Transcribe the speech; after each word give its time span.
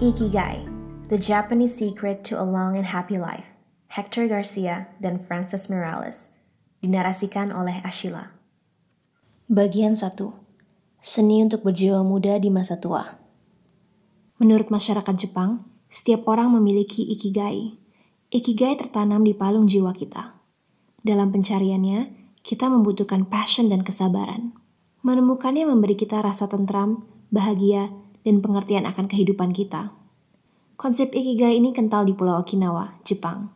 Ikigai, 0.00 0.64
The 1.12 1.20
Japanese 1.20 1.76
Secret 1.76 2.24
to 2.24 2.40
a 2.40 2.46
Long 2.48 2.72
and 2.72 2.88
Happy 2.88 3.20
Life, 3.20 3.52
Hector 3.92 4.24
Garcia 4.24 4.88
dan 4.96 5.20
Francis 5.20 5.68
Morales, 5.68 6.32
dinarasikan 6.80 7.52
oleh 7.52 7.84
Ashila. 7.84 8.32
Bagian 9.52 10.00
1. 10.00 10.16
Seni 11.04 11.44
untuk 11.44 11.68
berjiwa 11.68 12.00
muda 12.00 12.40
di 12.40 12.48
masa 12.48 12.80
tua. 12.80 13.20
Menurut 14.40 14.72
masyarakat 14.72 15.20
Jepang, 15.20 15.68
setiap 15.92 16.24
orang 16.32 16.48
memiliki 16.56 17.04
ikigai. 17.04 17.76
Ikigai 18.32 18.80
tertanam 18.80 19.20
di 19.20 19.36
palung 19.36 19.68
jiwa 19.68 19.92
kita. 19.92 20.32
Dalam 21.04 21.28
pencariannya, 21.28 22.08
kita 22.40 22.72
membutuhkan 22.72 23.28
passion 23.28 23.68
dan 23.68 23.84
kesabaran. 23.84 24.56
Menemukannya 25.04 25.68
memberi 25.68 25.92
kita 25.92 26.24
rasa 26.24 26.48
tentram, 26.48 27.04
bahagia, 27.28 27.92
dan 28.26 28.44
pengertian 28.44 28.88
akan 28.88 29.06
kehidupan 29.08 29.52
kita. 29.52 29.92
Konsep 30.80 31.12
Ikigai 31.12 31.60
ini 31.60 31.76
kental 31.76 32.08
di 32.08 32.16
Pulau 32.16 32.40
Okinawa, 32.40 33.00
Jepang. 33.04 33.52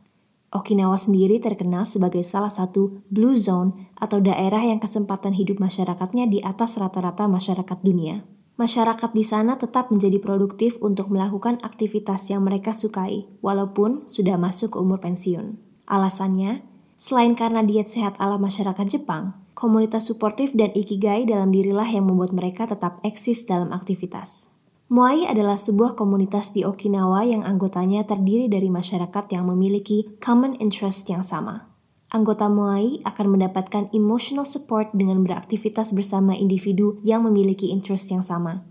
Okinawa 0.54 0.94
sendiri 0.94 1.42
terkenal 1.42 1.82
sebagai 1.88 2.22
salah 2.22 2.52
satu 2.52 3.02
blue 3.10 3.34
zone 3.34 3.90
atau 3.98 4.22
daerah 4.22 4.62
yang 4.62 4.78
kesempatan 4.78 5.34
hidup 5.34 5.58
masyarakatnya 5.58 6.30
di 6.30 6.38
atas 6.44 6.78
rata-rata 6.78 7.26
masyarakat 7.26 7.78
dunia. 7.82 8.22
Masyarakat 8.54 9.10
di 9.10 9.24
sana 9.26 9.58
tetap 9.58 9.90
menjadi 9.90 10.22
produktif 10.22 10.78
untuk 10.78 11.10
melakukan 11.10 11.58
aktivitas 11.66 12.30
yang 12.30 12.46
mereka 12.46 12.70
sukai, 12.70 13.26
walaupun 13.42 14.06
sudah 14.06 14.38
masuk 14.38 14.74
ke 14.74 14.78
umur 14.78 15.02
pensiun. 15.02 15.58
Alasannya, 15.90 16.62
Selain 16.94 17.34
karena 17.34 17.66
diet 17.66 17.90
sehat 17.90 18.14
ala 18.22 18.38
masyarakat 18.38 18.86
Jepang, 18.86 19.34
komunitas 19.58 20.06
suportif 20.06 20.54
dan 20.54 20.70
ikigai 20.70 21.26
dalam 21.26 21.50
dirilah 21.50 21.86
yang 21.90 22.06
membuat 22.06 22.30
mereka 22.30 22.70
tetap 22.70 23.02
eksis 23.02 23.42
dalam 23.50 23.74
aktivitas. 23.74 24.53
Muay 24.92 25.24
adalah 25.24 25.56
sebuah 25.56 25.96
komunitas 25.96 26.52
di 26.52 26.60
Okinawa 26.60 27.24
yang 27.24 27.40
anggotanya 27.40 28.04
terdiri 28.04 28.52
dari 28.52 28.68
masyarakat 28.68 29.32
yang 29.32 29.48
memiliki 29.48 30.20
common 30.20 30.60
interest 30.60 31.08
yang 31.08 31.24
sama. 31.24 31.72
Anggota 32.12 32.52
Muay 32.52 33.00
akan 33.00 33.26
mendapatkan 33.32 33.88
emotional 33.96 34.44
support 34.44 34.92
dengan 34.92 35.24
beraktivitas 35.24 35.96
bersama 35.96 36.36
individu 36.36 37.00
yang 37.00 37.24
memiliki 37.24 37.72
interest 37.72 38.12
yang 38.12 38.20
sama. 38.20 38.62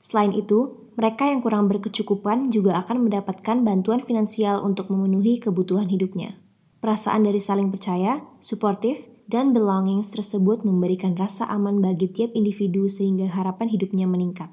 Selain 0.00 0.32
itu, 0.32 0.88
mereka 0.96 1.30
yang 1.30 1.44
kurang 1.44 1.70
berkecukupan 1.70 2.50
juga 2.50 2.80
akan 2.80 3.06
mendapatkan 3.06 3.62
bantuan 3.62 4.02
finansial 4.02 4.64
untuk 4.64 4.90
memenuhi 4.90 5.38
kebutuhan 5.38 5.86
hidupnya. 5.92 6.40
Perasaan 6.82 7.28
dari 7.28 7.38
saling 7.38 7.70
percaya, 7.70 8.24
suportif, 8.42 9.06
dan 9.30 9.54
belongings 9.54 10.10
tersebut 10.10 10.64
memberikan 10.64 11.14
rasa 11.14 11.46
aman 11.46 11.78
bagi 11.78 12.10
tiap 12.10 12.34
individu 12.34 12.88
sehingga 12.90 13.30
harapan 13.30 13.70
hidupnya 13.70 14.10
meningkat. 14.10 14.50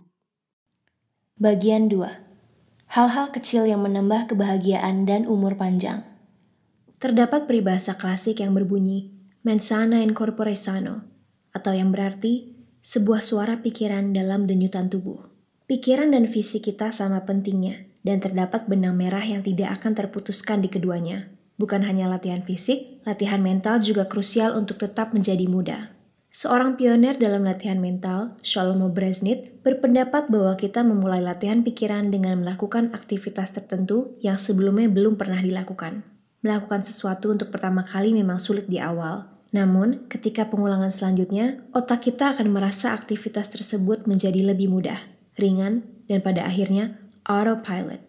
Bagian 1.35 1.91
2. 1.91 1.99
Hal-hal 2.95 3.27
kecil 3.35 3.67
yang 3.67 3.83
menambah 3.83 4.31
kebahagiaan 4.31 5.03
dan 5.03 5.27
umur 5.27 5.59
panjang. 5.59 6.07
Terdapat 7.03 7.43
peribahasa 7.43 7.99
klasik 7.99 8.39
yang 8.39 8.55
berbunyi 8.55 9.11
mensana 9.43 9.99
in 9.99 10.15
corpore 10.15 10.55
sano 10.55 11.03
atau 11.51 11.75
yang 11.75 11.91
berarti 11.91 12.55
sebuah 12.87 13.19
suara 13.19 13.59
pikiran 13.59 14.15
dalam 14.15 14.47
denyutan 14.47 14.87
tubuh. 14.87 15.27
Pikiran 15.67 16.15
dan 16.15 16.31
fisik 16.31 16.71
kita 16.71 16.95
sama 16.95 17.27
pentingnya 17.27 17.83
dan 18.07 18.23
terdapat 18.23 18.71
benang 18.71 18.95
merah 18.95 19.27
yang 19.27 19.43
tidak 19.43 19.75
akan 19.83 19.91
terputuskan 19.91 20.63
di 20.63 20.71
keduanya. 20.71 21.35
Bukan 21.59 21.83
hanya 21.83 22.07
latihan 22.07 22.47
fisik, 22.47 23.03
latihan 23.03 23.43
mental 23.43 23.83
juga 23.83 24.07
krusial 24.07 24.55
untuk 24.55 24.79
tetap 24.79 25.11
menjadi 25.11 25.51
muda. 25.51 25.94
Seorang 26.35 26.75
pionir 26.75 27.15
dalam 27.15 27.47
latihan 27.47 27.79
mental, 27.79 28.35
Shlomo 28.43 28.91
Brezhnit, 28.91 29.63
berpendapat 29.63 30.27
bahwa 30.27 30.59
kita 30.59 30.83
memulai 30.83 31.23
latihan 31.23 31.63
pikiran 31.63 32.11
dengan 32.11 32.43
melakukan 32.43 32.91
aktivitas 32.91 33.55
tertentu 33.55 34.19
yang 34.19 34.35
sebelumnya 34.35 34.91
belum 34.91 35.15
pernah 35.15 35.39
dilakukan. 35.39 36.03
Melakukan 36.43 36.83
sesuatu 36.83 37.31
untuk 37.31 37.55
pertama 37.55 37.87
kali 37.87 38.11
memang 38.11 38.35
sulit 38.35 38.67
di 38.67 38.83
awal, 38.83 39.31
namun 39.55 40.11
ketika 40.11 40.43
pengulangan 40.51 40.91
selanjutnya, 40.91 41.63
otak 41.71 42.03
kita 42.03 42.35
akan 42.35 42.51
merasa 42.51 42.91
aktivitas 42.91 43.55
tersebut 43.55 44.03
menjadi 44.03 44.43
lebih 44.43 44.67
mudah, 44.67 45.07
ringan, 45.39 45.87
dan 46.11 46.19
pada 46.19 46.43
akhirnya 46.43 46.99
autopilot. 47.23 48.03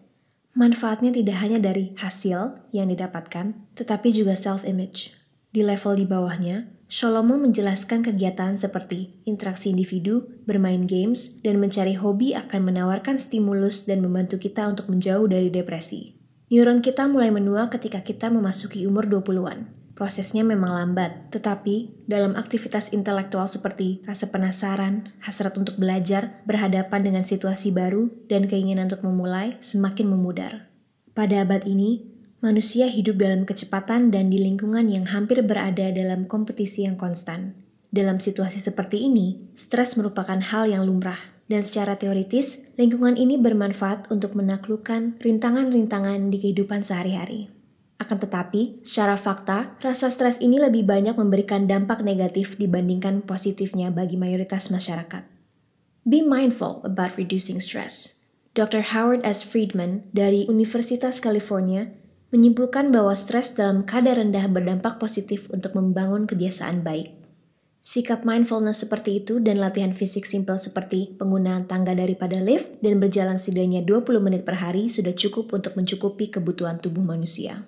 Manfaatnya 0.51 1.15
tidak 1.15 1.39
hanya 1.39 1.63
dari 1.63 1.95
hasil 1.95 2.59
yang 2.75 2.91
didapatkan, 2.91 3.55
tetapi 3.79 4.11
juga 4.11 4.35
self-image. 4.35 5.15
Di 5.55 5.63
level 5.63 5.95
di 5.95 6.03
bawahnya, 6.03 6.76
Shlomo 6.87 7.35
menjelaskan 7.35 7.99
kegiatan 7.99 8.55
seperti 8.55 9.11
interaksi 9.27 9.75
individu, 9.75 10.23
bermain 10.47 10.87
games, 10.87 11.35
dan 11.43 11.59
mencari 11.59 11.99
hobi 11.99 12.31
akan 12.31 12.63
menawarkan 12.63 13.19
stimulus 13.19 13.83
dan 13.83 13.99
membantu 13.99 14.39
kita 14.39 14.63
untuk 14.71 14.87
menjauh 14.87 15.27
dari 15.27 15.51
depresi. 15.51 16.15
Neuron 16.47 16.79
kita 16.79 17.11
mulai 17.11 17.27
menua 17.27 17.67
ketika 17.67 17.99
kita 18.07 18.31
memasuki 18.31 18.87
umur 18.87 19.03
20-an. 19.03 19.67
Prosesnya 19.99 20.47
memang 20.47 20.71
lambat, 20.71 21.27
tetapi 21.35 22.07
dalam 22.07 22.39
aktivitas 22.39 22.95
intelektual 22.95 23.51
seperti 23.51 23.99
rasa 24.07 24.31
penasaran, 24.31 25.11
hasrat 25.19 25.59
untuk 25.59 25.75
belajar, 25.75 26.39
berhadapan 26.47 27.03
dengan 27.03 27.27
situasi 27.27 27.75
baru, 27.75 28.07
dan 28.31 28.47
keinginan 28.47 28.87
untuk 28.87 29.03
memulai 29.03 29.59
semakin 29.59 30.07
memudar. 30.07 30.71
Pada 31.11 31.43
abad 31.43 31.67
ini, 31.67 32.15
manusia 32.37 32.85
hidup 32.85 33.17
dalam 33.17 33.49
kecepatan 33.49 34.13
dan 34.13 34.29
di 34.29 34.37
lingkungan 34.37 34.93
yang 34.93 35.09
hampir 35.09 35.41
berada 35.41 35.89
dalam 35.89 36.29
kompetisi 36.29 36.85
yang 36.85 36.93
konstan. 36.93 37.57
Dalam 37.89 38.21
situasi 38.21 38.61
seperti 38.61 39.09
ini, 39.09 39.49
stres 39.57 39.97
merupakan 39.97 40.37
hal 40.37 40.69
yang 40.69 40.85
lumrah, 40.85 41.17
dan 41.47 41.63
secara 41.63 41.95
teoritis, 41.95 42.61
lingkungan 42.75 43.15
ini 43.15 43.39
bermanfaat 43.39 44.11
untuk 44.11 44.35
menaklukkan 44.35 45.17
rintangan-rintangan 45.23 46.29
di 46.29 46.37
kehidupan 46.43 46.83
sehari-hari. 46.83 47.49
Akan 47.97 48.21
tetapi, 48.21 48.85
secara 48.85 49.17
fakta, 49.17 49.73
rasa 49.81 50.13
stres 50.13 50.37
ini 50.37 50.61
lebih 50.61 50.85
banyak 50.85 51.17
memberikan 51.17 51.65
dampak 51.65 52.05
negatif 52.05 52.53
dibandingkan 52.61 53.25
positifnya 53.25 53.89
bagi 53.89 54.19
mayoritas 54.19 54.69
masyarakat. 54.69 55.25
Be 56.05 56.21
mindful 56.21 56.85
about 56.85 57.17
reducing 57.17 57.57
stress. 57.57 58.13
Dr. 58.53 58.93
Howard 58.93 59.25
S. 59.25 59.41
Friedman 59.41 60.05
dari 60.13 60.45
Universitas 60.45 61.17
California 61.17 61.89
menyimpulkan 62.33 62.91
bahwa 62.91 63.15
stres 63.15 63.55
dalam 63.55 63.87
kadar 63.87 64.19
rendah 64.19 64.45
berdampak 64.51 64.99
positif 64.99 65.47
untuk 65.47 65.73
membangun 65.73 66.27
kebiasaan 66.27 66.83
baik. 66.83 67.17
Sikap 67.87 68.27
mindfulness 68.27 68.83
seperti 68.83 69.23
itu 69.23 69.39
dan 69.39 69.63
latihan 69.63 69.95
fisik 69.95 70.27
simpel 70.27 70.59
seperti 70.59 71.15
penggunaan 71.15 71.71
tangga 71.71 71.95
daripada 71.95 72.35
lift 72.43 72.83
dan 72.83 72.99
berjalan 72.99 73.39
setidaknya 73.39 73.79
20 73.87 74.19
menit 74.19 74.43
per 74.43 74.59
hari 74.59 74.91
sudah 74.91 75.15
cukup 75.15 75.55
untuk 75.55 75.79
mencukupi 75.79 76.27
kebutuhan 76.27 76.83
tubuh 76.83 76.99
manusia. 76.99 77.63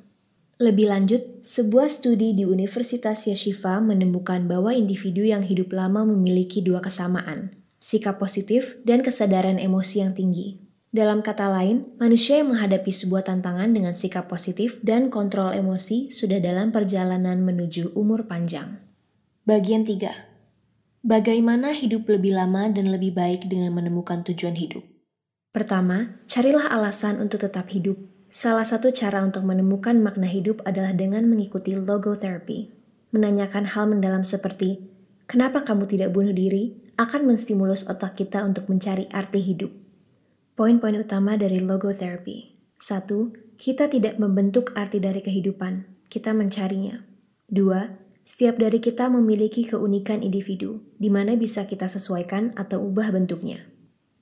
Lebih 0.59 0.91
lanjut, 0.91 1.23
sebuah 1.47 1.87
studi 1.87 2.35
di 2.35 2.43
Universitas 2.43 3.31
Yeshiva 3.31 3.79
menemukan 3.79 4.43
bahwa 4.43 4.75
individu 4.75 5.23
yang 5.23 5.47
hidup 5.47 5.71
lama 5.71 6.03
memiliki 6.03 6.59
dua 6.59 6.83
kesamaan, 6.83 7.55
sikap 7.79 8.19
positif 8.19 8.75
dan 8.83 8.99
kesadaran 8.99 9.55
emosi 9.55 10.03
yang 10.03 10.11
tinggi. 10.11 10.68
Dalam 10.89 11.21
kata 11.21 11.49
lain, 11.53 11.93
manusia 12.01 12.41
yang 12.41 12.53
menghadapi 12.53 12.89
sebuah 12.89 13.29
tantangan 13.29 13.69
dengan 13.69 13.93
sikap 13.93 14.25
positif 14.25 14.81
dan 14.81 15.13
kontrol 15.13 15.53
emosi 15.53 16.09
sudah 16.09 16.41
dalam 16.41 16.73
perjalanan 16.73 17.45
menuju 17.45 17.93
umur 17.93 18.25
panjang. 18.25 18.81
Bagian 19.45 19.85
3. 19.85 21.05
Bagaimana 21.05 21.77
hidup 21.77 22.09
lebih 22.09 22.33
lama 22.33 22.67
dan 22.73 22.89
lebih 22.89 23.13
baik 23.13 23.45
dengan 23.45 23.77
menemukan 23.77 24.25
tujuan 24.25 24.57
hidup? 24.57 24.81
Pertama, 25.53 26.19
carilah 26.25 26.69
alasan 26.73 27.21
untuk 27.21 27.45
tetap 27.45 27.69
hidup 27.69 27.97
Salah 28.29 28.61
satu 28.61 28.93
cara 28.93 29.25
untuk 29.25 29.41
menemukan 29.41 29.97
makna 29.97 30.29
hidup 30.29 30.61
adalah 30.61 30.93
dengan 30.93 31.25
mengikuti 31.25 31.73
logotherapy. 31.73 32.69
Menanyakan 33.09 33.73
hal 33.73 33.89
mendalam 33.89 34.21
seperti, 34.21 34.85
kenapa 35.25 35.65
kamu 35.65 35.89
tidak 35.89 36.13
bunuh 36.13 36.29
diri, 36.29 36.77
akan 37.01 37.25
menstimulus 37.25 37.89
otak 37.89 38.21
kita 38.21 38.45
untuk 38.45 38.69
mencari 38.69 39.09
arti 39.09 39.41
hidup. 39.41 39.73
Poin-poin 40.59 40.91
utama 40.99 41.39
dari 41.39 41.63
logotherapy. 41.63 42.51
Satu, 42.75 43.31
kita 43.55 43.87
tidak 43.87 44.19
membentuk 44.19 44.75
arti 44.75 44.99
dari 44.99 45.23
kehidupan, 45.23 45.87
kita 46.11 46.35
mencarinya. 46.35 46.99
Dua, 47.47 47.95
setiap 48.27 48.59
dari 48.59 48.83
kita 48.83 49.07
memiliki 49.07 49.63
keunikan 49.63 50.19
individu, 50.19 50.83
di 50.99 51.07
mana 51.07 51.39
bisa 51.39 51.63
kita 51.63 51.87
sesuaikan 51.87 52.51
atau 52.59 52.83
ubah 52.83 53.07
bentuknya. 53.15 53.71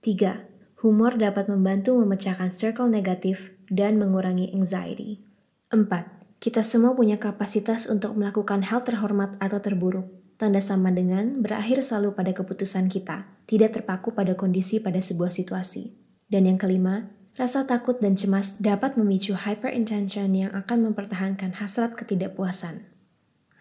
Tiga, 0.06 0.46
humor 0.86 1.18
dapat 1.18 1.50
membantu 1.50 1.98
memecahkan 1.98 2.54
circle 2.54 2.86
negatif 2.86 3.58
dan 3.74 3.98
mengurangi 3.98 4.54
anxiety. 4.54 5.26
4. 5.74 5.90
Kita 6.38 6.62
semua 6.62 6.94
punya 6.94 7.18
kapasitas 7.18 7.90
untuk 7.90 8.14
melakukan 8.14 8.62
hal 8.70 8.86
terhormat 8.86 9.42
atau 9.42 9.58
terburuk. 9.58 10.06
Tanda 10.38 10.62
sama 10.62 10.94
dengan 10.94 11.42
berakhir 11.42 11.82
selalu 11.82 12.14
pada 12.14 12.30
keputusan 12.30 12.94
kita, 12.94 13.26
tidak 13.50 13.74
terpaku 13.74 14.14
pada 14.14 14.38
kondisi 14.38 14.78
pada 14.78 15.02
sebuah 15.02 15.34
situasi. 15.34 16.06
Dan 16.28 16.44
yang 16.44 16.60
kelima, 16.60 17.08
rasa 17.40 17.64
takut 17.64 18.04
dan 18.04 18.20
cemas 18.20 18.60
dapat 18.60 19.00
memicu 19.00 19.32
hyperintention 19.32 20.28
yang 20.36 20.52
akan 20.52 20.92
mempertahankan 20.92 21.56
hasrat 21.56 21.96
ketidakpuasan. 21.96 22.84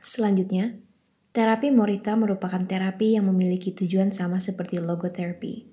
Selanjutnya, 0.02 0.74
terapi 1.30 1.70
Morita 1.70 2.18
merupakan 2.18 2.58
terapi 2.66 3.14
yang 3.14 3.30
memiliki 3.30 3.70
tujuan 3.70 4.10
sama 4.10 4.42
seperti 4.42 4.82
logotherapy, 4.82 5.70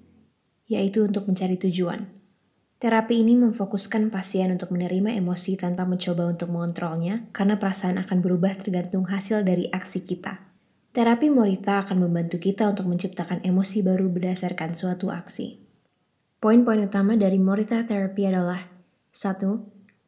yaitu 0.69 1.01
untuk 1.01 1.25
mencari 1.25 1.57
tujuan. 1.57 2.13
Terapi 2.77 3.23
ini 3.23 3.39
memfokuskan 3.39 4.11
pasien 4.11 4.51
untuk 4.51 4.75
menerima 4.75 5.15
emosi 5.15 5.55
tanpa 5.55 5.87
mencoba 5.87 6.27
untuk 6.27 6.51
mengontrolnya, 6.51 7.31
karena 7.31 7.55
perasaan 7.55 7.95
akan 7.95 8.19
berubah 8.19 8.59
tergantung 8.59 9.07
hasil 9.07 9.47
dari 9.47 9.71
aksi 9.71 10.03
kita. 10.03 10.51
Terapi 10.91 11.31
Morita 11.31 11.79
akan 11.81 12.05
membantu 12.05 12.43
kita 12.43 12.67
untuk 12.69 12.85
menciptakan 12.91 13.41
emosi 13.41 13.81
baru 13.81 14.11
berdasarkan 14.11 14.75
suatu 14.75 15.09
aksi. 15.09 15.62
Poin-poin 16.43 16.75
utama 16.83 17.15
dari 17.15 17.39
Morita 17.39 17.87
Therapy 17.87 18.27
adalah 18.27 18.67
1. 19.15 19.47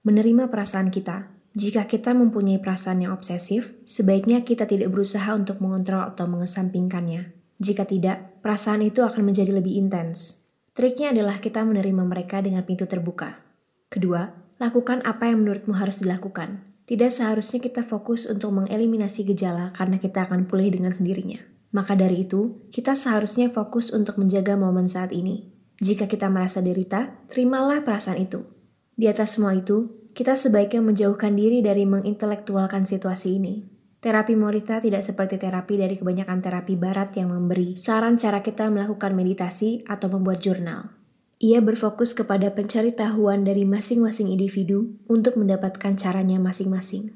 Menerima 0.04 0.52
perasaan 0.52 0.92
kita. 0.92 1.32
Jika 1.56 1.88
kita 1.88 2.12
mempunyai 2.12 2.60
perasaan 2.60 3.08
yang 3.08 3.16
obsesif, 3.16 3.72
sebaiknya 3.88 4.44
kita 4.44 4.68
tidak 4.68 4.92
berusaha 4.92 5.32
untuk 5.32 5.64
mengontrol 5.64 6.04
atau 6.04 6.28
mengesampingkannya. 6.28 7.32
Jika 7.64 7.88
tidak, 7.88 8.44
perasaan 8.44 8.84
itu 8.84 9.00
akan 9.00 9.32
menjadi 9.32 9.56
lebih 9.56 9.80
intens. 9.80 10.44
Triknya 10.76 11.16
adalah 11.16 11.40
kita 11.40 11.64
menerima 11.64 12.04
mereka 12.04 12.44
dengan 12.44 12.68
pintu 12.68 12.84
terbuka. 12.84 13.40
Kedua, 13.88 14.28
lakukan 14.60 15.08
apa 15.08 15.32
yang 15.32 15.40
menurutmu 15.40 15.80
harus 15.80 16.04
dilakukan. 16.04 16.68
Tidak 16.84 17.16
seharusnya 17.16 17.64
kita 17.64 17.88
fokus 17.88 18.28
untuk 18.28 18.52
mengeliminasi 18.52 19.24
gejala 19.24 19.72
karena 19.72 20.04
kita 20.04 20.28
akan 20.28 20.52
pulih 20.52 20.68
dengan 20.68 20.92
sendirinya. 20.92 21.40
Maka 21.72 21.96
dari 21.96 22.28
itu, 22.28 22.60
kita 22.76 22.92
seharusnya 22.92 23.48
fokus 23.56 23.96
untuk 23.96 24.20
menjaga 24.20 24.60
momen 24.60 24.92
saat 24.92 25.16
ini. 25.16 25.55
Jika 25.84 26.08
kita 26.08 26.32
merasa 26.32 26.64
derita, 26.64 27.20
terimalah 27.28 27.84
perasaan 27.84 28.24
itu. 28.24 28.48
Di 28.96 29.12
atas 29.12 29.36
semua 29.36 29.52
itu, 29.52 29.92
kita 30.16 30.40
sebaiknya 30.40 30.80
menjauhkan 30.80 31.36
diri 31.36 31.60
dari 31.60 31.84
mengintelektualkan 31.84 32.88
situasi 32.88 33.36
ini. 33.36 33.68
Terapi 34.00 34.38
Morita 34.38 34.80
tidak 34.80 35.02
seperti 35.02 35.36
terapi 35.42 35.82
dari 35.82 35.98
kebanyakan 35.98 36.40
terapi 36.40 36.78
barat 36.78 37.12
yang 37.18 37.34
memberi 37.34 37.74
saran 37.74 38.22
cara 38.22 38.40
kita 38.40 38.70
melakukan 38.70 39.18
meditasi 39.18 39.82
atau 39.90 40.08
membuat 40.14 40.40
jurnal. 40.46 40.94
Ia 41.42 41.60
berfokus 41.60 42.16
kepada 42.16 42.54
pencari 42.54 42.96
tahuan 42.96 43.44
dari 43.44 43.68
masing-masing 43.68 44.32
individu 44.32 44.96
untuk 45.12 45.36
mendapatkan 45.36 45.98
caranya 46.00 46.40
masing-masing. 46.40 47.12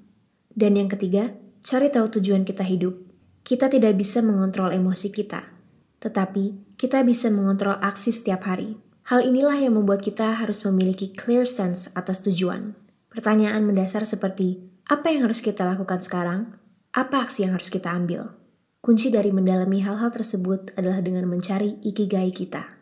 Dan 0.52 0.76
yang 0.76 0.92
ketiga, 0.92 1.38
cari 1.64 1.88
tahu 1.88 2.20
tujuan 2.20 2.44
kita 2.44 2.68
hidup. 2.68 3.00
Kita 3.48 3.72
tidak 3.72 3.96
bisa 3.96 4.20
mengontrol 4.20 4.76
emosi 4.76 5.14
kita, 5.14 5.59
tetapi 6.00 6.76
kita 6.80 7.04
bisa 7.04 7.28
mengontrol 7.28 7.76
aksi 7.80 8.12
setiap 8.12 8.48
hari. 8.48 8.80
Hal 9.08 9.26
inilah 9.26 9.58
yang 9.60 9.76
membuat 9.76 10.06
kita 10.06 10.38
harus 10.38 10.64
memiliki 10.64 11.12
clear 11.12 11.44
sense 11.44 11.92
atas 11.98 12.24
tujuan. 12.24 12.78
Pertanyaan 13.10 13.66
mendasar 13.66 14.06
seperti, 14.06 14.64
apa 14.88 15.12
yang 15.12 15.28
harus 15.28 15.44
kita 15.44 15.66
lakukan 15.66 16.00
sekarang? 16.00 16.56
Apa 16.94 17.26
aksi 17.26 17.46
yang 17.46 17.58
harus 17.58 17.74
kita 17.74 17.90
ambil? 17.90 18.34
Kunci 18.80 19.12
dari 19.12 19.30
mendalami 19.36 19.84
hal-hal 19.84 20.08
tersebut 20.08 20.72
adalah 20.80 21.04
dengan 21.04 21.28
mencari 21.28 21.84
ikigai 21.84 22.32
kita. 22.32 22.80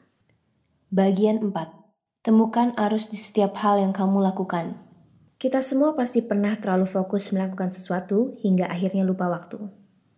Bagian 0.94 1.42
4. 1.42 1.52
Temukan 2.22 2.78
arus 2.78 3.10
di 3.10 3.18
setiap 3.18 3.58
hal 3.60 3.82
yang 3.82 3.98
kamu 3.98 4.22
lakukan. 4.22 4.78
Kita 5.42 5.66
semua 5.66 5.98
pasti 5.98 6.22
pernah 6.22 6.54
terlalu 6.54 6.86
fokus 6.86 7.34
melakukan 7.34 7.74
sesuatu 7.74 8.38
hingga 8.46 8.70
akhirnya 8.70 9.02
lupa 9.04 9.26
waktu. 9.26 9.58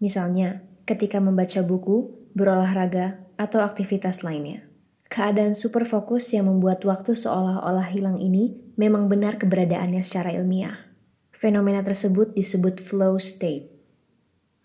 Misalnya, 0.03 0.63
ketika 0.83 1.23
membaca 1.23 1.63
buku, 1.63 2.18
berolahraga, 2.33 3.23
atau 3.39 3.63
aktivitas 3.63 4.21
lainnya. 4.21 4.67
Keadaan 5.09 5.57
super 5.57 5.87
fokus 5.89 6.29
yang 6.35 6.45
membuat 6.45 6.85
waktu 6.85 7.17
seolah-olah 7.17 7.89
hilang 7.89 8.21
ini 8.21 8.61
memang 8.77 9.09
benar 9.09 9.41
keberadaannya 9.41 10.05
secara 10.05 10.35
ilmiah. 10.37 10.85
Fenomena 11.33 11.81
tersebut 11.81 12.35
disebut 12.37 12.77
flow 12.83 13.17
state. 13.17 13.73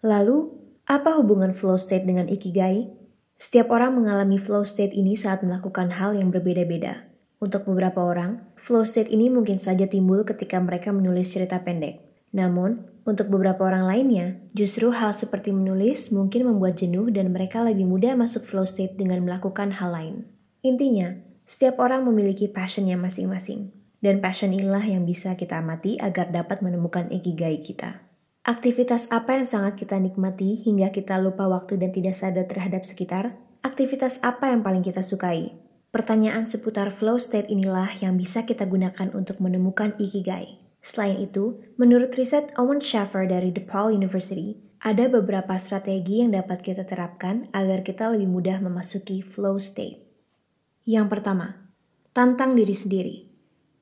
Lalu, 0.04 0.52
apa 0.84 1.16
hubungan 1.16 1.56
flow 1.56 1.80
state 1.80 2.04
dengan 2.04 2.28
ikigai? 2.28 2.92
Setiap 3.40 3.72
orang 3.72 3.96
mengalami 3.96 4.36
flow 4.36 4.68
state 4.68 4.92
ini 4.92 5.16
saat 5.16 5.40
melakukan 5.40 5.96
hal 5.96 6.12
yang 6.12 6.28
berbeda-beda. 6.28 7.08
Untuk 7.40 7.64
beberapa 7.64 8.04
orang, 8.04 8.44
flow 8.60 8.84
state 8.84 9.08
ini 9.08 9.32
mungkin 9.32 9.56
saja 9.56 9.88
timbul 9.88 10.28
ketika 10.28 10.60
mereka 10.60 10.92
menulis 10.92 11.32
cerita 11.32 11.62
pendek. 11.64 12.13
Namun, 12.34 12.90
untuk 13.06 13.30
beberapa 13.30 13.62
orang 13.62 13.86
lainnya, 13.86 14.42
justru 14.50 14.90
hal 14.90 15.14
seperti 15.14 15.54
menulis 15.54 16.10
mungkin 16.10 16.50
membuat 16.50 16.82
jenuh 16.82 17.06
dan 17.14 17.30
mereka 17.30 17.62
lebih 17.62 17.86
mudah 17.86 18.18
masuk 18.18 18.42
flow 18.42 18.66
state 18.66 18.98
dengan 18.98 19.22
melakukan 19.22 19.70
hal 19.78 19.94
lain. 19.94 20.26
Intinya, 20.66 21.14
setiap 21.46 21.78
orang 21.78 22.02
memiliki 22.02 22.50
passionnya 22.50 22.98
masing-masing. 22.98 23.70
Dan 24.02 24.20
passion 24.20 24.52
inilah 24.52 24.84
yang 24.84 25.08
bisa 25.08 25.32
kita 25.32 25.62
amati 25.62 25.96
agar 25.96 26.28
dapat 26.28 26.60
menemukan 26.60 27.08
ikigai 27.08 27.62
kita. 27.64 28.04
Aktivitas 28.44 29.08
apa 29.08 29.40
yang 29.40 29.48
sangat 29.48 29.80
kita 29.80 29.96
nikmati 29.96 30.60
hingga 30.60 30.92
kita 30.92 31.16
lupa 31.16 31.48
waktu 31.48 31.80
dan 31.80 31.88
tidak 31.88 32.12
sadar 32.12 32.44
terhadap 32.44 32.84
sekitar? 32.84 33.40
Aktivitas 33.64 34.20
apa 34.20 34.52
yang 34.52 34.60
paling 34.60 34.84
kita 34.84 35.00
sukai? 35.00 35.56
Pertanyaan 35.88 36.44
seputar 36.44 36.92
flow 36.92 37.16
state 37.16 37.48
inilah 37.48 37.88
yang 38.04 38.20
bisa 38.20 38.44
kita 38.44 38.68
gunakan 38.68 39.08
untuk 39.16 39.40
menemukan 39.40 39.96
ikigai. 39.96 40.63
Selain 40.84 41.16
itu, 41.16 41.64
menurut 41.80 42.12
riset 42.12 42.52
Owen 42.60 42.76
Schaffer 42.76 43.24
dari 43.24 43.48
DePaul 43.48 43.96
University, 43.96 44.60
ada 44.84 45.08
beberapa 45.08 45.56
strategi 45.56 46.20
yang 46.20 46.36
dapat 46.36 46.60
kita 46.60 46.84
terapkan 46.84 47.48
agar 47.56 47.80
kita 47.80 48.12
lebih 48.12 48.28
mudah 48.28 48.60
memasuki 48.60 49.24
flow 49.24 49.56
state. 49.56 50.04
Yang 50.84 51.08
pertama, 51.08 51.72
tantang 52.12 52.52
diri 52.52 52.76
sendiri. 52.76 53.16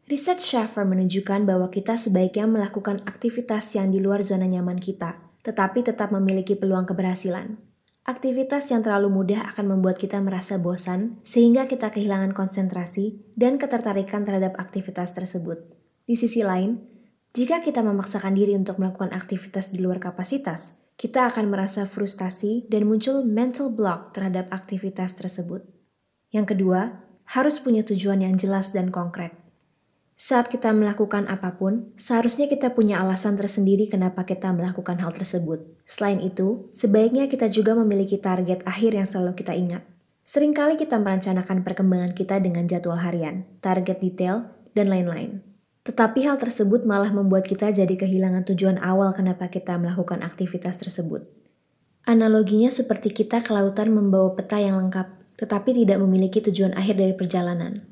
Riset 0.06 0.38
Schaffer 0.38 0.86
menunjukkan 0.86 1.42
bahwa 1.42 1.74
kita 1.74 1.98
sebaiknya 1.98 2.46
melakukan 2.46 3.02
aktivitas 3.02 3.74
yang 3.74 3.90
di 3.90 3.98
luar 3.98 4.22
zona 4.22 4.46
nyaman 4.46 4.78
kita, 4.78 5.18
tetapi 5.42 5.82
tetap 5.82 6.14
memiliki 6.14 6.54
peluang 6.54 6.86
keberhasilan. 6.86 7.58
Aktivitas 8.06 8.70
yang 8.70 8.86
terlalu 8.86 9.10
mudah 9.10 9.50
akan 9.50 9.74
membuat 9.74 9.98
kita 9.98 10.22
merasa 10.22 10.54
bosan, 10.62 11.18
sehingga 11.26 11.66
kita 11.66 11.90
kehilangan 11.90 12.30
konsentrasi 12.30 13.34
dan 13.34 13.58
ketertarikan 13.58 14.22
terhadap 14.22 14.54
aktivitas 14.62 15.10
tersebut. 15.18 15.66
Di 16.02 16.18
sisi 16.18 16.42
lain, 16.42 16.91
jika 17.32 17.64
kita 17.64 17.80
memaksakan 17.80 18.36
diri 18.36 18.52
untuk 18.52 18.76
melakukan 18.76 19.08
aktivitas 19.16 19.72
di 19.72 19.80
luar 19.80 19.96
kapasitas, 19.96 20.76
kita 21.00 21.24
akan 21.32 21.48
merasa 21.48 21.88
frustasi 21.88 22.68
dan 22.68 22.84
muncul 22.84 23.24
mental 23.24 23.72
block 23.72 24.12
terhadap 24.12 24.52
aktivitas 24.52 25.16
tersebut. 25.16 25.64
Yang 26.28 26.52
kedua, 26.52 27.00
harus 27.32 27.56
punya 27.56 27.80
tujuan 27.88 28.20
yang 28.20 28.36
jelas 28.36 28.76
dan 28.76 28.92
konkret. 28.92 29.32
Saat 30.12 30.52
kita 30.52 30.76
melakukan 30.76 31.24
apa 31.24 31.56
pun, 31.56 31.96
seharusnya 31.96 32.52
kita 32.52 32.76
punya 32.76 33.00
alasan 33.00 33.40
tersendiri 33.40 33.88
kenapa 33.88 34.28
kita 34.28 34.52
melakukan 34.52 35.00
hal 35.00 35.16
tersebut. 35.16 35.64
Selain 35.88 36.20
itu, 36.20 36.68
sebaiknya 36.70 37.32
kita 37.32 37.48
juga 37.48 37.72
memiliki 37.72 38.20
target 38.20 38.60
akhir 38.68 38.92
yang 38.92 39.08
selalu 39.08 39.40
kita 39.40 39.56
ingat. 39.56 39.82
Seringkali 40.22 40.76
kita 40.78 41.00
merencanakan 41.00 41.64
perkembangan 41.64 42.12
kita 42.12 42.38
dengan 42.38 42.68
jadwal 42.68 43.00
harian, 43.00 43.48
target 43.64 43.98
detail, 43.98 44.52
dan 44.76 44.92
lain-lain. 44.92 45.51
Tetapi 45.82 46.26
hal 46.26 46.38
tersebut 46.38 46.86
malah 46.86 47.10
membuat 47.10 47.46
kita 47.46 47.74
jadi 47.74 47.94
kehilangan 47.94 48.46
tujuan 48.54 48.78
awal 48.78 49.10
kenapa 49.12 49.50
kita 49.50 49.74
melakukan 49.78 50.22
aktivitas 50.22 50.78
tersebut. 50.78 51.26
Analoginya 52.06 52.70
seperti 52.70 53.10
kita 53.10 53.42
ke 53.42 53.50
lautan 53.50 53.94
membawa 53.94 54.34
peta 54.34 54.58
yang 54.62 54.78
lengkap, 54.78 55.38
tetapi 55.38 55.74
tidak 55.74 55.98
memiliki 55.98 56.38
tujuan 56.38 56.74
akhir 56.78 56.98
dari 56.98 57.14
perjalanan. 57.14 57.82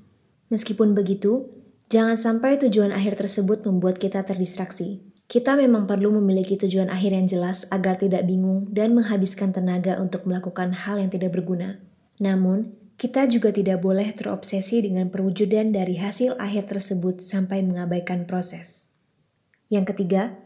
Meskipun 0.51 0.95
begitu, 0.95 1.61
Jangan 1.91 2.15
sampai 2.15 2.55
tujuan 2.55 2.95
akhir 2.95 3.19
tersebut 3.19 3.67
membuat 3.67 3.99
kita 3.99 4.23
terdistraksi. 4.23 5.03
Kita 5.27 5.59
memang 5.59 5.91
perlu 5.91 6.15
memiliki 6.23 6.55
tujuan 6.55 6.87
akhir 6.87 7.19
yang 7.19 7.27
jelas 7.27 7.67
agar 7.67 7.99
tidak 7.99 8.23
bingung 8.31 8.71
dan 8.71 8.95
menghabiskan 8.95 9.51
tenaga 9.51 9.99
untuk 9.99 10.23
melakukan 10.23 10.71
hal 10.71 11.03
yang 11.03 11.11
tidak 11.11 11.35
berguna. 11.35 11.83
Namun, 12.23 12.79
kita 13.01 13.25
juga 13.33 13.49
tidak 13.49 13.81
boleh 13.81 14.13
terobsesi 14.13 14.85
dengan 14.85 15.09
perwujudan 15.09 15.73
dari 15.73 15.97
hasil 15.97 16.37
akhir 16.37 16.69
tersebut 16.69 17.25
sampai 17.25 17.65
mengabaikan 17.65 18.29
proses. 18.29 18.93
Yang 19.73 19.97
ketiga, 19.97 20.37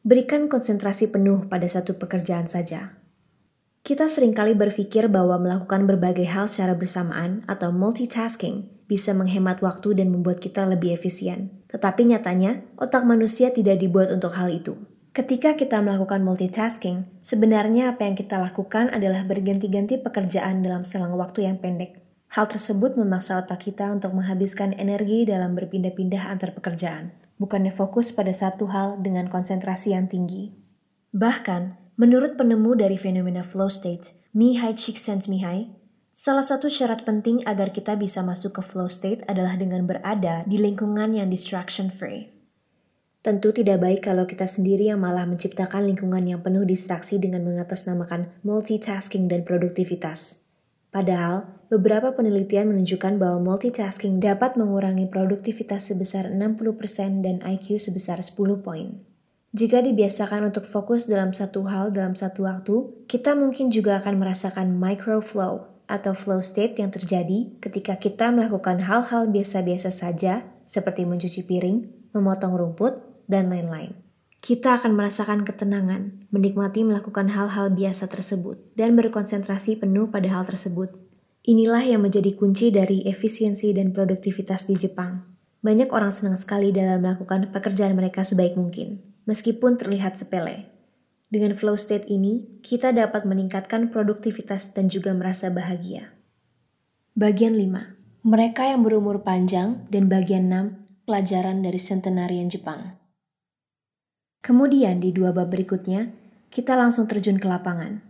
berikan 0.00 0.48
konsentrasi 0.48 1.12
penuh 1.12 1.44
pada 1.52 1.68
satu 1.68 2.00
pekerjaan 2.00 2.48
saja. 2.48 2.96
Kita 3.84 4.08
sering 4.08 4.32
kali 4.32 4.56
berpikir 4.56 5.12
bahwa 5.12 5.36
melakukan 5.36 5.84
berbagai 5.84 6.24
hal 6.32 6.48
secara 6.48 6.72
bersamaan 6.72 7.44
atau 7.44 7.76
multitasking 7.76 8.72
bisa 8.88 9.12
menghemat 9.12 9.60
waktu 9.60 10.00
dan 10.00 10.08
membuat 10.08 10.40
kita 10.40 10.64
lebih 10.64 10.96
efisien. 10.96 11.60
Tetapi 11.68 12.08
nyatanya, 12.08 12.64
otak 12.80 13.04
manusia 13.04 13.52
tidak 13.52 13.84
dibuat 13.84 14.08
untuk 14.08 14.32
hal 14.32 14.48
itu. 14.48 14.80
Ketika 15.18 15.58
kita 15.58 15.82
melakukan 15.82 16.22
multitasking, 16.22 17.02
sebenarnya 17.18 17.90
apa 17.90 18.06
yang 18.06 18.14
kita 18.14 18.38
lakukan 18.38 18.86
adalah 18.94 19.26
berganti-ganti 19.26 19.98
pekerjaan 19.98 20.62
dalam 20.62 20.86
selang 20.86 21.10
waktu 21.18 21.42
yang 21.42 21.58
pendek. 21.58 21.98
Hal 22.30 22.46
tersebut 22.46 22.94
memaksa 22.94 23.42
otak 23.42 23.66
kita 23.66 23.90
untuk 23.90 24.14
menghabiskan 24.14 24.78
energi 24.78 25.26
dalam 25.26 25.58
berpindah-pindah 25.58 26.22
antar 26.22 26.54
pekerjaan, 26.54 27.10
bukannya 27.34 27.74
fokus 27.74 28.14
pada 28.14 28.30
satu 28.30 28.70
hal 28.70 29.02
dengan 29.02 29.26
konsentrasi 29.26 29.90
yang 29.90 30.06
tinggi. 30.06 30.54
Bahkan, 31.10 31.98
menurut 31.98 32.38
penemu 32.38 32.78
dari 32.78 32.94
fenomena 32.94 33.42
flow 33.42 33.66
state, 33.66 34.14
Mihai 34.38 34.78
Csikszentmihalyi, 34.78 35.74
Salah 36.14 36.46
satu 36.46 36.70
syarat 36.70 37.02
penting 37.02 37.42
agar 37.42 37.74
kita 37.74 37.98
bisa 37.98 38.22
masuk 38.22 38.58
ke 38.58 38.62
flow 38.62 38.86
state 38.86 39.26
adalah 39.26 39.58
dengan 39.58 39.82
berada 39.82 40.46
di 40.46 40.62
lingkungan 40.62 41.10
yang 41.14 41.26
distraction 41.26 41.90
free. 41.90 42.37
Tentu 43.18 43.50
tidak 43.50 43.82
baik 43.82 44.06
kalau 44.06 44.30
kita 44.30 44.46
sendiri 44.46 44.94
yang 44.94 45.02
malah 45.02 45.26
menciptakan 45.26 45.90
lingkungan 45.90 46.22
yang 46.22 46.38
penuh 46.38 46.62
distraksi 46.62 47.18
dengan 47.18 47.42
mengatasnamakan 47.42 48.30
multitasking 48.46 49.26
dan 49.26 49.42
produktivitas. 49.42 50.46
Padahal, 50.88 51.44
beberapa 51.68 52.14
penelitian 52.14 52.70
menunjukkan 52.72 53.18
bahwa 53.20 53.42
multitasking 53.42 54.22
dapat 54.22 54.54
mengurangi 54.54 55.10
produktivitas 55.10 55.90
sebesar 55.92 56.30
60% 56.30 57.26
dan 57.26 57.42
IQ 57.44 57.82
sebesar 57.82 58.22
10 58.22 58.64
poin. 58.64 59.02
Jika 59.50 59.80
dibiasakan 59.82 60.54
untuk 60.54 60.64
fokus 60.68 61.10
dalam 61.10 61.34
satu 61.34 61.66
hal 61.66 61.90
dalam 61.90 62.14
satu 62.14 62.46
waktu, 62.46 63.04
kita 63.10 63.34
mungkin 63.34 63.74
juga 63.74 63.98
akan 63.98 64.20
merasakan 64.20 64.76
micro 64.76 65.18
flow 65.18 65.66
atau 65.88 66.12
flow 66.12 66.44
state 66.44 66.78
yang 66.78 66.92
terjadi 66.92 67.56
ketika 67.58 67.96
kita 67.96 68.28
melakukan 68.28 68.84
hal-hal 68.84 69.26
biasa-biasa 69.26 69.88
saja 69.88 70.44
seperti 70.68 71.08
mencuci 71.08 71.48
piring, 71.48 72.12
memotong 72.12 72.60
rumput, 72.60 73.07
dan 73.30 73.52
lain-lain. 73.52 73.94
Kita 74.38 74.78
akan 74.78 74.94
merasakan 74.94 75.42
ketenangan, 75.42 76.30
menikmati 76.32 76.82
melakukan 76.82 77.30
hal-hal 77.34 77.74
biasa 77.74 78.08
tersebut, 78.08 78.58
dan 78.78 78.94
berkonsentrasi 78.94 79.78
penuh 79.82 80.08
pada 80.08 80.30
hal 80.30 80.46
tersebut. 80.46 80.94
Inilah 81.46 81.84
yang 81.84 82.02
menjadi 82.06 82.34
kunci 82.34 82.74
dari 82.74 83.02
efisiensi 83.06 83.70
dan 83.76 83.90
produktivitas 83.90 84.70
di 84.70 84.78
Jepang. 84.78 85.26
Banyak 85.58 85.90
orang 85.90 86.14
senang 86.14 86.38
sekali 86.38 86.70
dalam 86.70 87.02
melakukan 87.02 87.50
pekerjaan 87.50 87.98
mereka 87.98 88.22
sebaik 88.22 88.54
mungkin, 88.54 89.02
meskipun 89.26 89.74
terlihat 89.74 90.14
sepele. 90.14 90.70
Dengan 91.28 91.52
flow 91.52 91.76
state 91.76 92.08
ini, 92.08 92.62
kita 92.64 92.94
dapat 92.94 93.28
meningkatkan 93.28 93.92
produktivitas 93.92 94.72
dan 94.72 94.88
juga 94.88 95.12
merasa 95.12 95.52
bahagia. 95.52 96.16
Bagian 97.18 97.58
5. 97.58 98.24
Mereka 98.28 98.70
yang 98.70 98.86
berumur 98.86 99.26
panjang 99.26 99.84
dan 99.90 100.06
bagian 100.06 100.46
6. 100.46 101.04
Pelajaran 101.10 101.64
dari 101.64 101.80
Centenarian 101.82 102.46
Jepang. 102.46 102.97
Kemudian 104.42 105.02
di 105.02 105.10
dua 105.10 105.34
bab 105.34 105.50
berikutnya, 105.50 106.14
kita 106.48 106.78
langsung 106.78 107.04
terjun 107.10 107.36
ke 107.36 107.44
lapangan. 107.44 108.00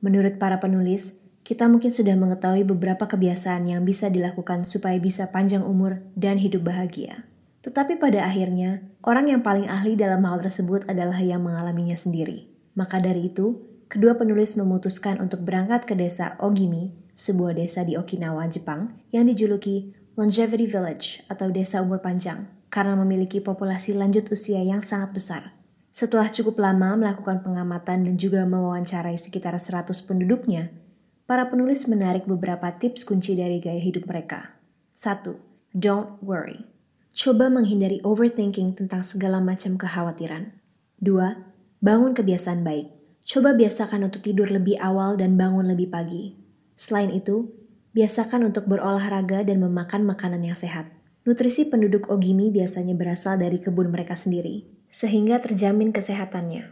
Menurut 0.00 0.36
para 0.40 0.58
penulis, 0.58 1.24
kita 1.44 1.68
mungkin 1.68 1.92
sudah 1.92 2.16
mengetahui 2.16 2.64
beberapa 2.64 3.04
kebiasaan 3.04 3.68
yang 3.68 3.84
bisa 3.84 4.08
dilakukan 4.08 4.64
supaya 4.64 4.96
bisa 4.96 5.28
panjang 5.28 5.60
umur 5.60 6.00
dan 6.16 6.40
hidup 6.40 6.64
bahagia. 6.64 7.28
Tetapi 7.64 7.96
pada 7.96 8.24
akhirnya, 8.24 8.84
orang 9.04 9.28
yang 9.32 9.40
paling 9.40 9.68
ahli 9.68 9.96
dalam 9.96 10.24
hal 10.24 10.40
tersebut 10.40 10.84
adalah 10.88 11.16
yang 11.20 11.44
mengalaminya 11.44 11.96
sendiri. 11.96 12.48
Maka 12.76 13.00
dari 13.00 13.32
itu, 13.32 13.60
kedua 13.88 14.16
penulis 14.20 14.56
memutuskan 14.56 15.20
untuk 15.20 15.44
berangkat 15.44 15.88
ke 15.88 15.96
desa 15.96 16.36
Ogimi, 16.40 16.92
sebuah 17.16 17.56
desa 17.56 17.84
di 17.84 17.96
Okinawa, 17.96 18.44
Jepang, 18.50 19.00
yang 19.14 19.24
dijuluki 19.24 19.96
Longevity 20.20 20.68
Village 20.68 21.24
atau 21.30 21.48
desa 21.48 21.80
umur 21.80 22.04
panjang, 22.04 22.48
karena 22.68 22.98
memiliki 22.98 23.40
populasi 23.40 23.96
lanjut 23.96 24.28
usia 24.28 24.60
yang 24.60 24.84
sangat 24.84 25.16
besar. 25.16 25.63
Setelah 25.94 26.26
cukup 26.26 26.58
lama 26.58 26.98
melakukan 26.98 27.46
pengamatan 27.46 28.02
dan 28.02 28.14
juga 28.18 28.42
mewawancarai 28.42 29.14
sekitar 29.14 29.54
100 29.54 29.94
penduduknya, 30.02 30.74
para 31.22 31.46
penulis 31.46 31.86
menarik 31.86 32.26
beberapa 32.26 32.66
tips 32.74 33.06
kunci 33.06 33.38
dari 33.38 33.62
gaya 33.62 33.78
hidup 33.78 34.10
mereka. 34.10 34.58
1. 34.90 35.38
Don't 35.70 36.18
worry. 36.18 36.66
Coba 37.14 37.46
menghindari 37.46 38.02
overthinking 38.02 38.74
tentang 38.74 39.06
segala 39.06 39.38
macam 39.38 39.78
kekhawatiran. 39.78 40.50
2. 40.98 41.78
Bangun 41.78 42.10
kebiasaan 42.10 42.66
baik. 42.66 42.90
Coba 43.22 43.54
biasakan 43.54 44.10
untuk 44.10 44.26
tidur 44.26 44.50
lebih 44.50 44.74
awal 44.82 45.14
dan 45.14 45.38
bangun 45.38 45.70
lebih 45.70 45.94
pagi. 45.94 46.34
Selain 46.74 47.14
itu, 47.14 47.54
biasakan 47.94 48.50
untuk 48.50 48.66
berolahraga 48.66 49.46
dan 49.46 49.62
memakan 49.62 50.02
makanan 50.02 50.42
yang 50.42 50.58
sehat. 50.58 50.90
Nutrisi 51.22 51.70
penduduk 51.70 52.10
Ogimi 52.10 52.50
biasanya 52.50 52.98
berasal 52.98 53.38
dari 53.38 53.62
kebun 53.62 53.94
mereka 53.94 54.18
sendiri, 54.18 54.73
sehingga 54.94 55.42
terjamin 55.42 55.90
kesehatannya. 55.90 56.70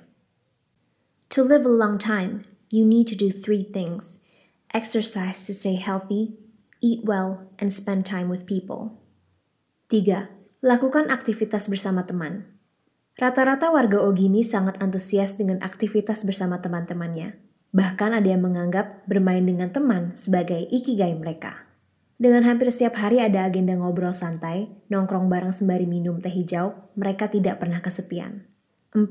To 1.34 1.42
live 1.42 1.66
a 1.66 1.74
long 1.74 1.98
time, 1.98 2.46
you 2.70 2.86
need 2.86 3.10
to 3.10 3.18
do 3.18 3.34
three 3.34 3.66
things. 3.66 4.22
Exercise 4.70 5.42
to 5.50 5.52
stay 5.52 5.74
healthy, 5.74 6.38
eat 6.78 7.02
well, 7.02 7.50
and 7.58 7.74
spend 7.74 8.06
time 8.06 8.30
with 8.30 8.46
people. 8.46 8.94
3. 9.90 10.30
Lakukan 10.62 11.10
aktivitas 11.10 11.66
bersama 11.66 12.06
teman. 12.06 12.46
Rata-rata 13.18 13.74
warga 13.74 13.98
Ogimi 13.98 14.46
sangat 14.46 14.78
antusias 14.78 15.34
dengan 15.34 15.58
aktivitas 15.58 16.22
bersama 16.22 16.62
teman-temannya. 16.62 17.42
Bahkan 17.74 18.14
ada 18.14 18.28
yang 18.30 18.46
menganggap 18.46 19.02
bermain 19.10 19.42
dengan 19.42 19.74
teman 19.74 20.14
sebagai 20.14 20.62
ikigai 20.70 21.18
mereka. 21.18 21.61
Dengan 22.22 22.46
hampir 22.46 22.70
setiap 22.70 23.02
hari 23.02 23.18
ada 23.18 23.50
agenda 23.50 23.74
ngobrol 23.74 24.14
santai, 24.14 24.70
nongkrong 24.86 25.26
bareng 25.26 25.50
sembari 25.50 25.90
minum 25.90 26.22
teh 26.22 26.30
hijau, 26.30 26.70
mereka 26.94 27.26
tidak 27.26 27.58
pernah 27.58 27.82
kesepian. 27.82 28.46
4. 28.94 29.10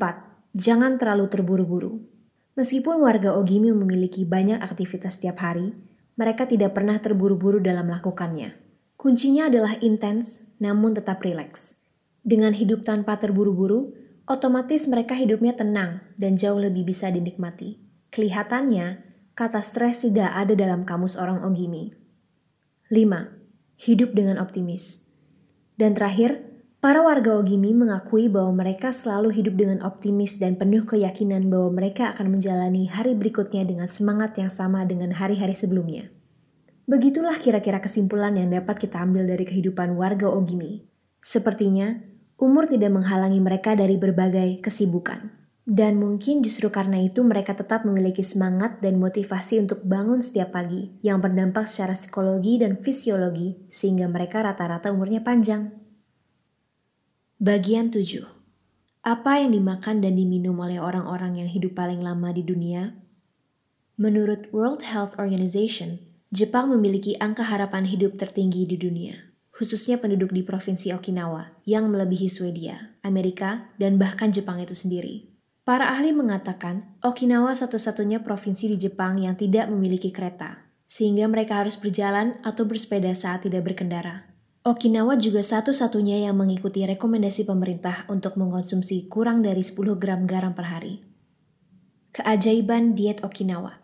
Jangan 0.56 0.96
terlalu 0.96 1.28
terburu-buru. 1.28 2.08
Meskipun 2.56 3.04
warga 3.04 3.36
Ogimi 3.36 3.68
memiliki 3.76 4.24
banyak 4.24 4.64
aktivitas 4.64 5.20
setiap 5.20 5.44
hari, 5.44 5.76
mereka 6.16 6.48
tidak 6.48 6.72
pernah 6.72 7.04
terburu-buru 7.04 7.60
dalam 7.60 7.92
melakukannya. 7.92 8.56
Kuncinya 8.96 9.52
adalah 9.52 9.76
intens, 9.84 10.56
namun 10.64 10.96
tetap 10.96 11.20
rileks. 11.20 11.84
Dengan 12.24 12.56
hidup 12.56 12.88
tanpa 12.88 13.20
terburu-buru, 13.20 13.92
otomatis 14.24 14.88
mereka 14.88 15.20
hidupnya 15.20 15.52
tenang 15.52 16.00
dan 16.16 16.40
jauh 16.40 16.64
lebih 16.64 16.88
bisa 16.88 17.12
dinikmati. 17.12 17.76
Kelihatannya, 18.08 19.04
kata 19.36 19.60
stres 19.60 20.08
tidak 20.08 20.32
ada 20.32 20.56
dalam 20.56 20.88
kamus 20.88 21.20
orang 21.20 21.44
Ogimi. 21.44 22.01
5. 22.92 23.08
Hidup 23.88 24.12
dengan 24.12 24.36
optimis. 24.36 25.08
Dan 25.80 25.96
terakhir, 25.96 26.44
para 26.84 27.00
warga 27.00 27.40
Ogimi 27.40 27.72
mengakui 27.72 28.28
bahwa 28.28 28.52
mereka 28.68 28.92
selalu 28.92 29.32
hidup 29.32 29.56
dengan 29.56 29.80
optimis 29.80 30.36
dan 30.44 30.60
penuh 30.60 30.84
keyakinan 30.84 31.48
bahwa 31.48 31.72
mereka 31.80 32.12
akan 32.12 32.36
menjalani 32.36 32.92
hari 32.92 33.16
berikutnya 33.16 33.64
dengan 33.64 33.88
semangat 33.88 34.36
yang 34.36 34.52
sama 34.52 34.84
dengan 34.84 35.16
hari-hari 35.16 35.56
sebelumnya. 35.56 36.12
Begitulah 36.84 37.40
kira-kira 37.40 37.80
kesimpulan 37.80 38.36
yang 38.36 38.52
dapat 38.52 38.76
kita 38.76 39.00
ambil 39.00 39.24
dari 39.24 39.48
kehidupan 39.48 39.96
warga 39.96 40.28
Ogimi. 40.28 40.84
Sepertinya, 41.24 41.96
umur 42.44 42.68
tidak 42.68 42.92
menghalangi 42.92 43.40
mereka 43.40 43.72
dari 43.72 43.96
berbagai 43.96 44.60
kesibukan. 44.60 45.41
Dan 45.62 46.02
mungkin 46.02 46.42
justru 46.42 46.74
karena 46.74 46.98
itu 46.98 47.22
mereka 47.22 47.54
tetap 47.54 47.86
memiliki 47.86 48.26
semangat 48.26 48.82
dan 48.82 48.98
motivasi 48.98 49.62
untuk 49.62 49.86
bangun 49.86 50.26
setiap 50.26 50.58
pagi 50.58 50.90
yang 51.06 51.22
berdampak 51.22 51.70
secara 51.70 51.94
psikologi 51.94 52.58
dan 52.58 52.82
fisiologi 52.82 53.62
sehingga 53.70 54.10
mereka 54.10 54.42
rata-rata 54.42 54.90
umurnya 54.90 55.22
panjang. 55.22 55.70
Bagian 57.38 57.94
7. 57.94 58.26
Apa 59.06 59.42
yang 59.42 59.54
dimakan 59.54 60.02
dan 60.02 60.18
diminum 60.18 60.58
oleh 60.62 60.82
orang-orang 60.82 61.46
yang 61.46 61.50
hidup 61.50 61.78
paling 61.78 62.02
lama 62.02 62.34
di 62.34 62.42
dunia? 62.46 62.98
Menurut 64.02 64.50
World 64.50 64.82
Health 64.82 65.18
Organization, 65.22 66.02
Jepang 66.34 66.70
memiliki 66.74 67.18
angka 67.22 67.46
harapan 67.46 67.86
hidup 67.86 68.18
tertinggi 68.18 68.66
di 68.66 68.78
dunia, 68.78 69.34
khususnya 69.54 70.02
penduduk 70.02 70.34
di 70.34 70.42
Provinsi 70.42 70.94
Okinawa 70.94 71.54
yang 71.70 71.90
melebihi 71.90 72.30
Swedia, 72.30 72.98
Amerika, 73.06 73.70
dan 73.78 74.02
bahkan 74.02 74.34
Jepang 74.34 74.58
itu 74.58 74.74
sendiri. 74.74 75.31
Para 75.72 75.88
ahli 75.96 76.12
mengatakan 76.12 77.00
Okinawa 77.00 77.56
satu-satunya 77.56 78.20
provinsi 78.20 78.68
di 78.68 78.76
Jepang 78.76 79.16
yang 79.16 79.40
tidak 79.40 79.72
memiliki 79.72 80.12
kereta, 80.12 80.68
sehingga 80.84 81.32
mereka 81.32 81.64
harus 81.64 81.80
berjalan 81.80 82.36
atau 82.44 82.68
bersepeda 82.68 83.16
saat 83.16 83.48
tidak 83.48 83.72
berkendara. 83.72 84.28
Okinawa 84.68 85.16
juga 85.16 85.40
satu-satunya 85.40 86.28
yang 86.28 86.36
mengikuti 86.36 86.84
rekomendasi 86.84 87.48
pemerintah 87.48 88.04
untuk 88.12 88.36
mengkonsumsi 88.36 89.08
kurang 89.08 89.48
dari 89.48 89.64
10 89.64 89.96
gram 89.96 90.28
garam 90.28 90.52
per 90.52 90.76
hari. 90.76 91.08
Keajaiban 92.20 92.92
diet 92.92 93.24
Okinawa 93.24 93.80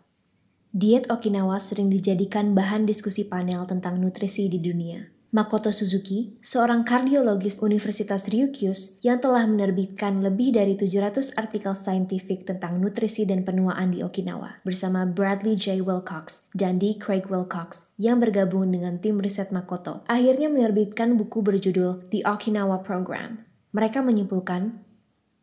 Diet 0.68 1.08
Okinawa 1.08 1.56
sering 1.56 1.88
dijadikan 1.88 2.52
bahan 2.52 2.84
diskusi 2.84 3.24
panel 3.32 3.64
tentang 3.64 3.96
nutrisi 3.96 4.52
di 4.52 4.60
dunia. 4.60 5.08
Makoto 5.28 5.68
Suzuki, 5.76 6.40
seorang 6.40 6.88
kardiologis 6.88 7.60
Universitas 7.60 8.32
Ryukyus 8.32 8.96
yang 9.04 9.20
telah 9.20 9.44
menerbitkan 9.44 10.24
lebih 10.24 10.56
dari 10.56 10.72
700 10.72 11.36
artikel 11.36 11.76
saintifik 11.76 12.48
tentang 12.48 12.80
nutrisi 12.80 13.28
dan 13.28 13.44
penuaan 13.44 13.92
di 13.92 14.00
Okinawa 14.00 14.64
bersama 14.64 15.04
Bradley 15.04 15.52
J. 15.52 15.84
Wilcox 15.84 16.48
dan 16.56 16.80
D. 16.80 16.96
Craig 16.96 17.28
Wilcox 17.28 17.92
yang 18.00 18.24
bergabung 18.24 18.72
dengan 18.72 18.96
tim 19.04 19.20
riset 19.20 19.52
Makoto, 19.52 20.00
akhirnya 20.08 20.48
menerbitkan 20.48 21.20
buku 21.20 21.44
berjudul 21.44 22.08
The 22.08 22.24
Okinawa 22.24 22.80
Program. 22.80 23.44
Mereka 23.76 24.00
menyimpulkan 24.00 24.88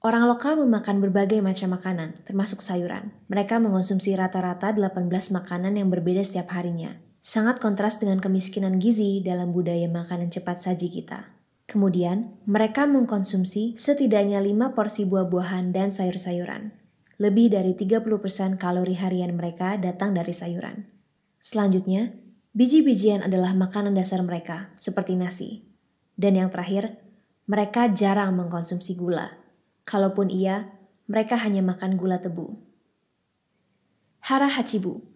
Orang 0.02 0.30
lokal 0.30 0.58
memakan 0.62 1.02
berbagai 1.02 1.42
macam 1.42 1.74
makanan, 1.74 2.22
termasuk 2.30 2.62
sayuran. 2.62 3.10
Mereka 3.26 3.58
mengonsumsi 3.58 4.14
rata-rata 4.14 4.70
18 4.70 5.10
makanan 5.34 5.82
yang 5.82 5.90
berbeda 5.90 6.22
setiap 6.22 6.54
harinya, 6.54 6.94
sangat 7.26 7.58
kontras 7.58 7.98
dengan 7.98 8.22
kemiskinan 8.22 8.78
gizi 8.78 9.18
dalam 9.26 9.50
budaya 9.50 9.90
makanan 9.90 10.30
cepat 10.30 10.62
saji 10.62 10.94
kita. 10.94 11.34
Kemudian, 11.66 12.38
mereka 12.46 12.86
mengkonsumsi 12.86 13.74
setidaknya 13.82 14.38
5 14.38 14.78
porsi 14.78 15.10
buah-buahan 15.10 15.74
dan 15.74 15.90
sayur-sayuran. 15.90 16.70
Lebih 17.18 17.58
dari 17.58 17.74
30% 17.74 18.62
kalori 18.62 18.94
harian 18.94 19.34
mereka 19.34 19.74
datang 19.74 20.14
dari 20.14 20.38
sayuran. 20.38 20.86
Selanjutnya, 21.42 22.14
biji-bijian 22.54 23.26
adalah 23.26 23.58
makanan 23.58 23.98
dasar 23.98 24.22
mereka, 24.22 24.70
seperti 24.78 25.18
nasi. 25.18 25.66
Dan 26.14 26.38
yang 26.38 26.54
terakhir, 26.54 27.02
mereka 27.50 27.90
jarang 27.90 28.38
mengkonsumsi 28.38 28.94
gula. 28.94 29.34
Kalaupun 29.82 30.30
iya, 30.30 30.70
mereka 31.10 31.42
hanya 31.42 31.66
makan 31.66 31.98
gula 31.98 32.22
tebu. 32.22 32.54
Hara 34.22 34.46
Hachibu 34.46 35.15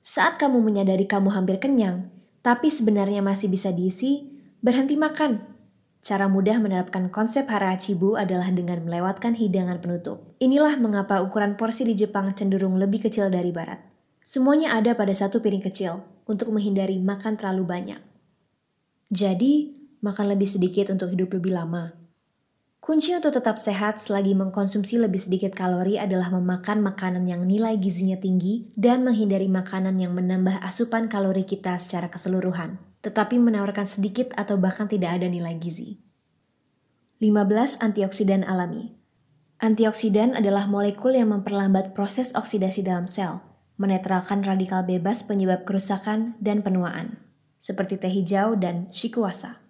Saat 0.00 0.40
kamu 0.40 0.62
menyadari 0.64 1.04
kamu 1.04 1.34
hampir 1.34 1.60
kenyang, 1.60 2.08
tapi 2.40 2.72
sebenarnya 2.72 3.20
masih 3.20 3.52
bisa 3.52 3.74
diisi, 3.74 4.30
berhenti 4.64 4.96
makan. 4.96 5.42
Cara 5.98 6.30
mudah 6.30 6.56
menerapkan 6.62 7.10
konsep 7.10 7.50
harachibu 7.50 8.14
adalah 8.16 8.48
dengan 8.54 8.80
melewatkan 8.86 9.34
hidangan 9.36 9.82
penutup. 9.82 10.38
Inilah 10.40 10.78
mengapa 10.78 11.20
ukuran 11.20 11.58
porsi 11.58 11.84
di 11.84 11.98
Jepang 11.98 12.32
cenderung 12.32 12.78
lebih 12.78 13.04
kecil 13.04 13.28
dari 13.28 13.50
barat. 13.50 13.82
Semuanya 14.22 14.78
ada 14.78 14.94
pada 14.94 15.10
satu 15.12 15.42
piring 15.42 15.64
kecil 15.66 16.00
untuk 16.30 16.54
menghindari 16.54 17.02
makan 17.02 17.34
terlalu 17.34 17.66
banyak. 17.66 18.00
Jadi, 19.10 19.74
makan 19.98 20.32
lebih 20.32 20.46
sedikit 20.46 20.94
untuk 20.94 21.10
hidup 21.10 21.34
lebih 21.34 21.52
lama. 21.58 21.97
Kunci 22.88 23.12
untuk 23.12 23.36
tetap 23.36 23.60
sehat 23.60 24.00
selagi 24.00 24.32
mengkonsumsi 24.32 24.96
lebih 24.96 25.20
sedikit 25.20 25.52
kalori 25.52 26.00
adalah 26.00 26.32
memakan 26.32 26.80
makanan 26.80 27.28
yang 27.28 27.44
nilai 27.44 27.76
gizinya 27.76 28.16
tinggi 28.16 28.72
dan 28.80 29.04
menghindari 29.04 29.44
makanan 29.44 30.00
yang 30.00 30.16
menambah 30.16 30.56
asupan 30.64 31.04
kalori 31.04 31.44
kita 31.44 31.76
secara 31.76 32.08
keseluruhan, 32.08 32.80
tetapi 33.04 33.36
menawarkan 33.36 33.84
sedikit 33.84 34.32
atau 34.40 34.56
bahkan 34.56 34.88
tidak 34.88 35.20
ada 35.20 35.28
nilai 35.28 35.52
gizi. 35.60 36.00
15. 37.20 37.84
Antioksidan 37.84 38.48
alami 38.48 38.96
Antioksidan 39.60 40.32
adalah 40.32 40.64
molekul 40.64 41.12
yang 41.12 41.28
memperlambat 41.28 41.92
proses 41.92 42.32
oksidasi 42.32 42.88
dalam 42.88 43.04
sel, 43.04 43.44
menetralkan 43.76 44.40
radikal 44.40 44.80
bebas 44.80 45.28
penyebab 45.28 45.68
kerusakan 45.68 46.40
dan 46.40 46.64
penuaan, 46.64 47.20
seperti 47.60 48.00
teh 48.00 48.08
hijau 48.08 48.56
dan 48.56 48.88
shikuasa. 48.88 49.67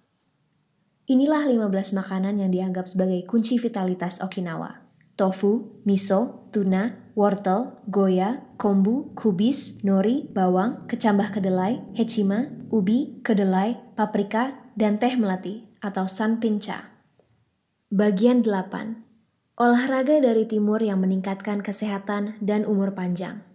Inilah 1.08 1.48
15 1.48 1.96
makanan 1.96 2.36
yang 2.36 2.52
dianggap 2.52 2.84
sebagai 2.84 3.24
kunci 3.24 3.56
vitalitas 3.56 4.20
Okinawa. 4.20 4.84
Tofu, 5.16 5.80
miso, 5.88 6.52
tuna, 6.52 7.00
wortel, 7.16 7.80
goya, 7.88 8.44
kombu, 8.60 9.16
kubis, 9.16 9.80
nori, 9.80 10.28
bawang, 10.28 10.84
kecambah 10.84 11.32
kedelai, 11.32 11.80
hechima, 11.96 12.52
ubi, 12.68 13.24
kedelai, 13.24 13.80
paprika, 13.96 14.52
dan 14.76 15.00
teh 15.00 15.16
melati 15.16 15.64
atau 15.80 16.04
sanpincha. 16.04 16.92
Bagian 17.88 18.44
8. 18.44 19.00
Olahraga 19.56 20.20
dari 20.20 20.44
timur 20.44 20.84
yang 20.84 21.00
meningkatkan 21.00 21.64
kesehatan 21.64 22.36
dan 22.44 22.68
umur 22.68 22.92
panjang. 22.92 23.47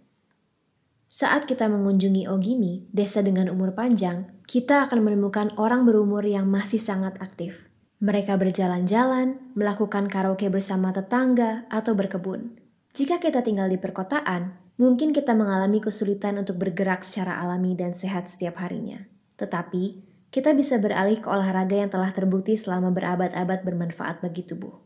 Saat 1.14 1.46
kita 1.46 1.70
mengunjungi 1.70 2.26
Ogimi, 2.26 2.90
desa 2.90 3.22
dengan 3.22 3.46
umur 3.46 3.70
panjang, 3.78 4.34
kita 4.50 4.82
akan 4.90 4.98
menemukan 4.98 5.54
orang 5.54 5.86
berumur 5.86 6.26
yang 6.26 6.50
masih 6.50 6.82
sangat 6.82 7.14
aktif. 7.22 7.70
Mereka 8.02 8.34
berjalan-jalan, 8.34 9.54
melakukan 9.54 10.10
karaoke 10.10 10.50
bersama 10.50 10.90
tetangga, 10.90 11.70
atau 11.70 11.94
berkebun. 11.94 12.58
Jika 12.98 13.22
kita 13.22 13.46
tinggal 13.46 13.70
di 13.70 13.78
perkotaan, 13.78 14.58
mungkin 14.74 15.14
kita 15.14 15.38
mengalami 15.38 15.78
kesulitan 15.78 16.34
untuk 16.34 16.58
bergerak 16.58 17.06
secara 17.06 17.38
alami 17.38 17.78
dan 17.78 17.94
sehat 17.94 18.26
setiap 18.26 18.58
harinya. 18.58 19.06
Tetapi, 19.38 20.02
kita 20.34 20.50
bisa 20.50 20.82
beralih 20.82 21.22
ke 21.22 21.30
olahraga 21.30 21.78
yang 21.78 21.94
telah 21.94 22.10
terbukti 22.10 22.58
selama 22.58 22.90
berabad-abad 22.90 23.62
bermanfaat 23.62 24.18
bagi 24.18 24.42
tubuh. 24.42 24.83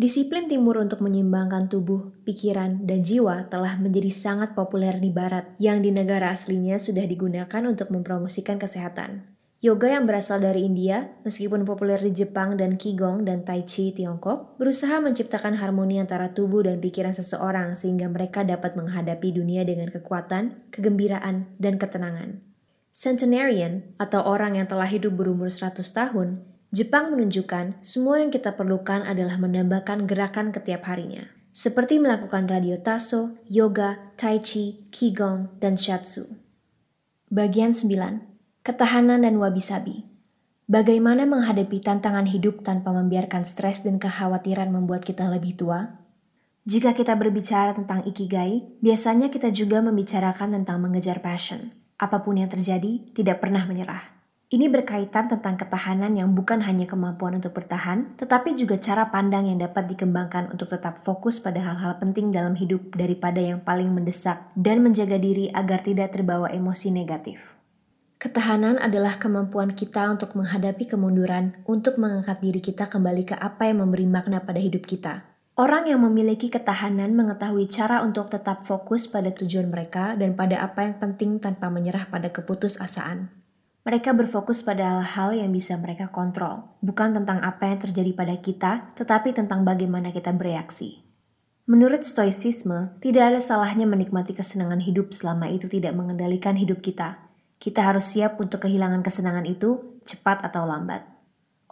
Disiplin 0.00 0.48
timur 0.48 0.80
untuk 0.80 1.04
menyeimbangkan 1.04 1.68
tubuh, 1.68 2.16
pikiran, 2.24 2.88
dan 2.88 3.04
jiwa 3.04 3.52
telah 3.52 3.76
menjadi 3.76 4.08
sangat 4.08 4.56
populer 4.56 4.96
di 4.96 5.12
barat 5.12 5.52
yang 5.60 5.84
di 5.84 5.92
negara 5.92 6.32
aslinya 6.32 6.80
sudah 6.80 7.04
digunakan 7.04 7.60
untuk 7.68 7.92
mempromosikan 7.92 8.56
kesehatan. 8.56 9.28
Yoga 9.60 9.92
yang 9.92 10.08
berasal 10.08 10.40
dari 10.40 10.64
India, 10.64 11.20
meskipun 11.28 11.68
populer 11.68 12.00
di 12.00 12.16
Jepang 12.16 12.56
dan 12.56 12.80
Qigong 12.80 13.28
dan 13.28 13.44
Tai 13.44 13.60
Chi 13.68 13.92
Tiongkok, 13.92 14.56
berusaha 14.56 15.04
menciptakan 15.04 15.60
harmoni 15.60 16.00
antara 16.00 16.32
tubuh 16.32 16.64
dan 16.64 16.80
pikiran 16.80 17.12
seseorang 17.12 17.76
sehingga 17.76 18.08
mereka 18.08 18.40
dapat 18.40 18.80
menghadapi 18.80 19.36
dunia 19.36 19.68
dengan 19.68 19.92
kekuatan, 19.92 20.72
kegembiraan, 20.72 21.60
dan 21.60 21.76
ketenangan. 21.76 22.40
Centenarian, 22.88 23.92
atau 24.00 24.24
orang 24.24 24.56
yang 24.56 24.64
telah 24.64 24.88
hidup 24.88 25.12
berumur 25.12 25.52
100 25.52 25.76
tahun, 25.92 26.49
Jepang 26.70 27.10
menunjukkan 27.10 27.82
semua 27.82 28.22
yang 28.22 28.30
kita 28.30 28.54
perlukan 28.54 29.02
adalah 29.02 29.42
menambahkan 29.42 30.06
gerakan 30.06 30.54
ketiap 30.54 30.86
harinya, 30.86 31.26
seperti 31.50 31.98
melakukan 31.98 32.46
radio 32.46 32.78
taso, 32.78 33.34
yoga, 33.50 34.14
tai 34.14 34.38
chi, 34.38 34.86
qigong, 34.94 35.58
dan 35.58 35.74
shatsu. 35.74 36.30
Bagian 37.26 37.74
9. 37.74 38.62
Ketahanan 38.62 39.26
dan 39.26 39.42
wabi-sabi. 39.42 40.06
Bagaimana 40.70 41.26
menghadapi 41.26 41.82
tantangan 41.82 42.30
hidup 42.30 42.62
tanpa 42.62 42.94
membiarkan 42.94 43.42
stres 43.42 43.82
dan 43.82 43.98
kekhawatiran 43.98 44.70
membuat 44.70 45.02
kita 45.02 45.26
lebih 45.26 45.58
tua? 45.58 45.98
Jika 46.70 46.94
kita 46.94 47.18
berbicara 47.18 47.74
tentang 47.74 48.06
ikigai, 48.06 48.78
biasanya 48.78 49.26
kita 49.26 49.50
juga 49.50 49.82
membicarakan 49.82 50.62
tentang 50.62 50.78
mengejar 50.78 51.18
passion. 51.18 51.74
Apa 51.98 52.22
pun 52.22 52.38
yang 52.38 52.46
terjadi, 52.46 53.10
tidak 53.10 53.42
pernah 53.42 53.66
menyerah. 53.66 54.19
Ini 54.50 54.66
berkaitan 54.66 55.30
tentang 55.30 55.54
ketahanan 55.54 56.18
yang 56.18 56.34
bukan 56.34 56.66
hanya 56.66 56.82
kemampuan 56.82 57.38
untuk 57.38 57.54
bertahan, 57.54 58.18
tetapi 58.18 58.58
juga 58.58 58.82
cara 58.82 59.06
pandang 59.06 59.46
yang 59.46 59.62
dapat 59.62 59.86
dikembangkan 59.86 60.50
untuk 60.50 60.74
tetap 60.74 61.06
fokus 61.06 61.38
pada 61.38 61.62
hal-hal 61.62 62.02
penting 62.02 62.34
dalam 62.34 62.58
hidup 62.58 62.90
daripada 62.98 63.38
yang 63.38 63.62
paling 63.62 63.94
mendesak 63.94 64.50
dan 64.58 64.82
menjaga 64.82 65.22
diri 65.22 65.54
agar 65.54 65.86
tidak 65.86 66.18
terbawa 66.18 66.50
emosi 66.50 66.90
negatif. 66.90 67.54
Ketahanan 68.18 68.82
adalah 68.82 69.22
kemampuan 69.22 69.70
kita 69.70 70.10
untuk 70.10 70.34
menghadapi 70.34 70.82
kemunduran, 70.82 71.54
untuk 71.62 72.02
mengangkat 72.02 72.42
diri 72.42 72.58
kita 72.58 72.90
kembali 72.90 73.30
ke 73.30 73.38
apa 73.38 73.70
yang 73.70 73.86
memberi 73.86 74.10
makna 74.10 74.42
pada 74.42 74.58
hidup 74.58 74.82
kita. 74.82 75.30
Orang 75.54 75.86
yang 75.86 76.02
memiliki 76.02 76.50
ketahanan 76.50 77.14
mengetahui 77.14 77.70
cara 77.70 78.02
untuk 78.02 78.26
tetap 78.26 78.66
fokus 78.66 79.06
pada 79.06 79.30
tujuan 79.30 79.70
mereka 79.70 80.18
dan 80.18 80.34
pada 80.34 80.58
apa 80.58 80.90
yang 80.90 80.98
penting 80.98 81.38
tanpa 81.38 81.70
menyerah 81.70 82.10
pada 82.10 82.34
keputusasaan. 82.34 83.39
Mereka 83.80 84.12
berfokus 84.12 84.60
pada 84.60 85.00
hal-hal 85.00 85.40
yang 85.40 85.50
bisa 85.56 85.72
mereka 85.80 86.12
kontrol, 86.12 86.76
bukan 86.84 87.16
tentang 87.16 87.40
apa 87.40 87.64
yang 87.64 87.80
terjadi 87.80 88.12
pada 88.12 88.36
kita, 88.36 88.92
tetapi 88.92 89.32
tentang 89.32 89.64
bagaimana 89.64 90.12
kita 90.12 90.36
bereaksi. 90.36 91.00
Menurut 91.64 92.04
Stoicisme, 92.04 92.92
tidak 93.00 93.32
ada 93.32 93.40
salahnya 93.40 93.88
menikmati 93.88 94.36
kesenangan 94.36 94.84
hidup 94.84 95.16
selama 95.16 95.48
itu 95.48 95.64
tidak 95.64 95.96
mengendalikan 95.96 96.60
hidup 96.60 96.84
kita. 96.84 97.24
Kita 97.56 97.80
harus 97.86 98.10
siap 98.12 98.36
untuk 98.36 98.68
kehilangan 98.68 99.00
kesenangan 99.00 99.48
itu, 99.48 99.96
cepat 100.04 100.44
atau 100.44 100.68
lambat. 100.68 101.06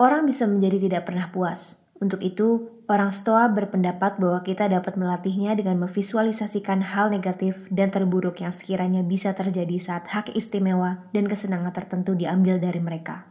Orang 0.01 0.25
bisa 0.25 0.49
menjadi 0.49 0.89
tidak 0.89 1.13
pernah 1.13 1.29
puas, 1.29 1.91
untuk 2.01 2.25
itu, 2.25 2.78
orang 2.89 3.13
Stoa 3.13 3.53
berpendapat 3.53 4.17
bahwa 4.17 4.41
kita 4.41 4.67
dapat 4.67 4.97
melatihnya 4.97 5.53
dengan 5.55 5.77
memvisualisasikan 5.85 6.81
hal 6.97 7.13
negatif 7.13 7.69
dan 7.69 7.93
terburuk 7.93 8.41
yang 8.41 8.51
sekiranya 8.51 9.05
bisa 9.05 9.37
terjadi 9.37 9.77
saat 9.77 10.09
hak 10.09 10.33
istimewa 10.33 11.05
dan 11.13 11.29
kesenangan 11.29 11.77
tertentu 11.77 12.17
diambil 12.17 12.57
dari 12.57 12.81
mereka. 12.81 13.29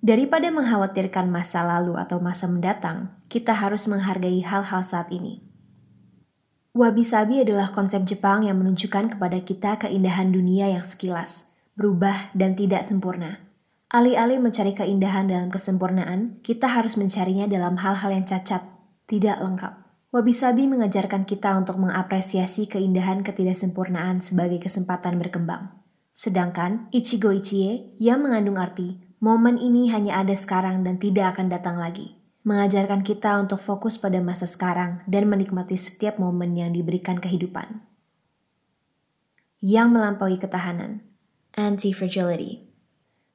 Daripada 0.00 0.48
mengkhawatirkan 0.48 1.28
masa 1.28 1.60
lalu 1.64 2.00
atau 2.00 2.20
masa 2.20 2.48
mendatang, 2.48 3.12
kita 3.28 3.52
harus 3.52 3.84
menghargai 3.84 4.40
hal-hal 4.40 4.80
saat 4.80 5.12
ini. 5.12 5.44
Wabi-sabi 6.76 7.40
adalah 7.40 7.72
konsep 7.72 8.04
Jepang 8.04 8.44
yang 8.44 8.60
menunjukkan 8.60 9.16
kepada 9.16 9.40
kita 9.40 9.80
keindahan 9.80 10.28
dunia 10.28 10.68
yang 10.68 10.84
sekilas, 10.84 11.56
berubah 11.72 12.28
dan 12.36 12.52
tidak 12.52 12.84
sempurna. 12.84 13.40
Alih-alih 13.88 14.36
mencari 14.36 14.76
keindahan 14.76 15.24
dalam 15.24 15.48
kesempurnaan, 15.48 16.44
kita 16.44 16.68
harus 16.68 17.00
mencarinya 17.00 17.48
dalam 17.48 17.80
hal-hal 17.80 18.12
yang 18.12 18.28
cacat, 18.28 18.75
tidak 19.06 19.38
lengkap. 19.38 19.86
Wabi-sabi 20.10 20.66
mengajarkan 20.70 21.26
kita 21.26 21.54
untuk 21.58 21.78
mengapresiasi 21.82 22.66
keindahan 22.66 23.22
ketidaksempurnaan 23.22 24.22
sebagai 24.22 24.62
kesempatan 24.62 25.18
berkembang. 25.18 25.74
Sedangkan 26.16 26.90
Ichigo 26.90 27.30
Ichie 27.30 27.94
yang 28.00 28.24
mengandung 28.24 28.56
arti, 28.56 28.98
momen 29.20 29.60
ini 29.60 29.92
hanya 29.92 30.22
ada 30.24 30.32
sekarang 30.32 30.82
dan 30.82 30.96
tidak 30.96 31.36
akan 31.36 31.52
datang 31.52 31.76
lagi. 31.76 32.16
Mengajarkan 32.46 33.02
kita 33.02 33.36
untuk 33.42 33.58
fokus 33.58 33.98
pada 33.98 34.22
masa 34.22 34.46
sekarang 34.46 35.02
dan 35.10 35.26
menikmati 35.26 35.74
setiap 35.74 36.16
momen 36.16 36.54
yang 36.54 36.70
diberikan 36.70 37.18
kehidupan. 37.18 37.82
Yang 39.60 39.88
melampaui 39.92 40.38
ketahanan. 40.38 41.02
Anti-fragility. 41.58 42.65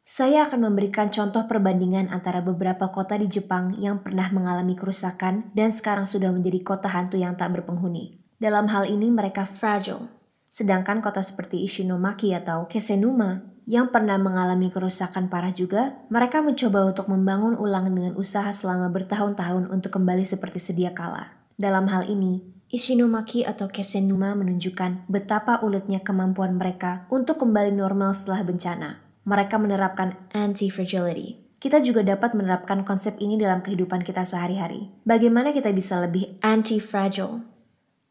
Saya 0.01 0.49
akan 0.49 0.65
memberikan 0.65 1.13
contoh 1.13 1.45
perbandingan 1.45 2.09
antara 2.09 2.41
beberapa 2.41 2.89
kota 2.89 3.21
di 3.21 3.29
Jepang 3.29 3.77
yang 3.77 4.01
pernah 4.01 4.33
mengalami 4.33 4.73
kerusakan 4.73 5.53
dan 5.53 5.69
sekarang 5.69 6.09
sudah 6.09 6.33
menjadi 6.33 6.57
kota 6.65 6.89
hantu 6.89 7.21
yang 7.21 7.37
tak 7.37 7.53
berpenghuni. 7.53 8.17
Dalam 8.41 8.65
hal 8.73 8.89
ini 8.89 9.13
mereka 9.13 9.45
fragile. 9.45 10.09
Sedangkan 10.49 11.05
kota 11.05 11.21
seperti 11.21 11.61
Ishinomaki 11.61 12.33
atau 12.33 12.65
Kesenuma 12.65 13.45
yang 13.69 13.93
pernah 13.93 14.17
mengalami 14.17 14.73
kerusakan 14.73 15.29
parah 15.29 15.53
juga, 15.53 16.01
mereka 16.09 16.41
mencoba 16.41 16.81
untuk 16.89 17.05
membangun 17.05 17.53
ulang 17.53 17.93
dengan 17.93 18.17
usaha 18.17 18.49
selama 18.49 18.89
bertahun-tahun 18.89 19.69
untuk 19.69 20.01
kembali 20.01 20.25
seperti 20.25 20.57
sedia 20.57 20.97
kala. 20.97 21.29
Dalam 21.61 21.85
hal 21.93 22.09
ini, 22.09 22.41
Ishinomaki 22.73 23.45
atau 23.45 23.69
Kesenuma 23.69 24.33
menunjukkan 24.33 25.05
betapa 25.13 25.61
ulitnya 25.61 26.01
kemampuan 26.01 26.57
mereka 26.57 27.05
untuk 27.13 27.37
kembali 27.37 27.69
normal 27.69 28.17
setelah 28.17 28.41
bencana 28.41 29.10
mereka 29.27 29.61
menerapkan 29.61 30.17
anti-fragility. 30.33 31.37
Kita 31.61 31.77
juga 31.77 32.01
dapat 32.01 32.33
menerapkan 32.33 32.81
konsep 32.81 33.21
ini 33.21 33.37
dalam 33.37 33.61
kehidupan 33.61 34.01
kita 34.01 34.25
sehari-hari. 34.25 34.89
Bagaimana 35.05 35.53
kita 35.53 35.69
bisa 35.69 36.01
lebih 36.01 36.41
anti-fragile? 36.41 37.45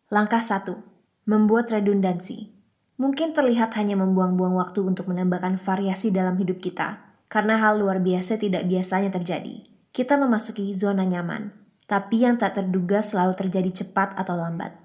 Langkah 0.06 0.38
1. 0.38 0.70
Membuat 1.26 1.74
redundansi. 1.74 2.60
mungkin 3.00 3.32
terlihat 3.32 3.72
hanya 3.80 3.96
membuang-buang 3.96 4.60
waktu 4.60 4.84
untuk 4.84 5.08
menambahkan 5.08 5.56
variasi 5.56 6.12
dalam 6.12 6.36
hidup 6.36 6.60
kita, 6.60 7.00
karena 7.32 7.56
hal 7.56 7.80
luar 7.80 8.04
biasa 8.04 8.36
tidak 8.36 8.68
biasanya 8.68 9.08
terjadi. 9.08 9.64
Kita 9.88 10.20
memasuki 10.20 10.68
zona 10.76 11.08
nyaman, 11.08 11.48
tapi 11.88 12.28
yang 12.28 12.36
tak 12.36 12.60
terduga 12.60 13.00
selalu 13.00 13.32
terjadi 13.32 13.82
cepat 13.82 14.12
atau 14.20 14.36
lambat. 14.36 14.76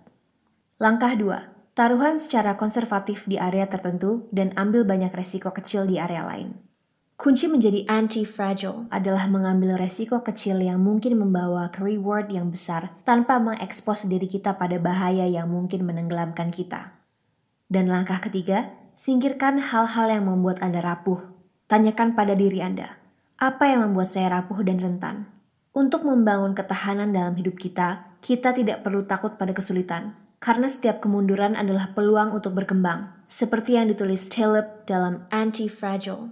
Langkah 0.79 1.11
2. 1.11 1.54
Taruhan 1.75 2.15
secara 2.15 2.55
konservatif 2.55 3.27
di 3.27 3.35
area 3.35 3.67
tertentu 3.67 4.31
dan 4.31 4.55
ambil 4.55 4.87
banyak 4.87 5.11
resiko 5.11 5.51
kecil 5.51 5.83
di 5.83 5.99
area 5.99 6.23
lain. 6.23 6.55
Kunci 7.19 7.51
menjadi 7.51 7.83
anti-fragile 7.91 8.87
adalah 8.87 9.27
mengambil 9.27 9.75
resiko 9.75 10.23
kecil 10.23 10.63
yang 10.63 10.79
mungkin 10.79 11.19
membawa 11.19 11.67
ke 11.75 11.83
reward 11.83 12.31
yang 12.31 12.47
besar 12.47 12.95
tanpa 13.03 13.43
mengekspos 13.43 14.07
diri 14.07 14.23
kita 14.23 14.55
pada 14.55 14.79
bahaya 14.79 15.27
yang 15.27 15.51
mungkin 15.51 15.83
menenggelamkan 15.83 16.47
kita. 16.47 16.95
Dan 17.67 17.91
langkah 17.91 18.23
ketiga, 18.23 18.71
singkirkan 18.95 19.59
hal-hal 19.59 20.07
yang 20.07 20.31
membuat 20.31 20.63
Anda 20.63 20.79
rapuh. 20.79 21.27
Tanyakan 21.67 22.15
pada 22.15 22.39
diri 22.39 22.63
Anda, 22.63 23.03
apa 23.35 23.67
yang 23.67 23.83
membuat 23.91 24.07
saya 24.07 24.31
rapuh 24.31 24.63
dan 24.63 24.79
rentan? 24.79 25.27
Untuk 25.75 26.07
membangun 26.07 26.55
ketahanan 26.55 27.11
dalam 27.11 27.35
hidup 27.35 27.59
kita, 27.59 28.15
kita 28.23 28.55
tidak 28.55 28.79
perlu 28.79 29.03
takut 29.03 29.35
pada 29.35 29.51
kesulitan, 29.51 30.24
karena 30.45 30.69
setiap 30.69 31.01
kemunduran 31.01 31.57
adalah 31.57 31.97
peluang 31.97 32.37
untuk 32.37 32.53
berkembang, 32.53 33.09
seperti 33.25 33.81
yang 33.81 33.89
ditulis 33.89 34.29
Taleb 34.29 34.85
dalam 34.85 35.25
Anti-Fragile. 35.33 36.29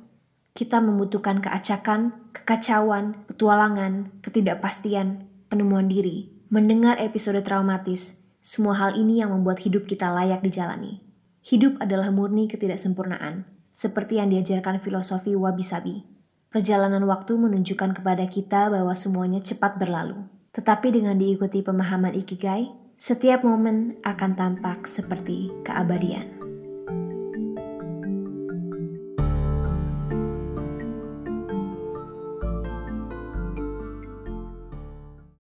Kita 0.54 0.78
membutuhkan 0.86 1.42
keacakan, 1.42 2.30
kekacauan, 2.30 3.26
petualangan, 3.26 4.14
ketidakpastian, 4.22 5.26
penemuan 5.50 5.90
diri, 5.90 6.30
mendengar 6.54 7.02
episode 7.02 7.42
traumatis, 7.42 8.22
semua 8.38 8.78
hal 8.78 8.94
ini 8.94 9.18
yang 9.18 9.34
membuat 9.34 9.66
hidup 9.66 9.90
kita 9.90 10.14
layak 10.14 10.46
dijalani. 10.46 11.02
Hidup 11.42 11.82
adalah 11.82 12.14
murni 12.14 12.46
ketidaksempurnaan, 12.46 13.50
seperti 13.74 14.22
yang 14.22 14.30
diajarkan 14.30 14.78
filosofi 14.78 15.34
wabi-sabi. 15.34 16.06
Perjalanan 16.54 17.02
waktu 17.10 17.34
menunjukkan 17.34 17.98
kepada 17.98 18.30
kita 18.30 18.70
bahwa 18.70 18.94
semuanya 18.94 19.42
cepat 19.42 19.82
berlalu. 19.82 20.30
Tetapi 20.54 20.94
dengan 20.94 21.18
diikuti 21.18 21.66
pemahaman 21.66 22.14
Ikigai, 22.14 22.83
setiap 23.04 23.44
momen 23.44 24.00
akan 24.08 24.32
tampak 24.40 24.88
seperti 24.88 25.52
keabadian. 25.68 26.53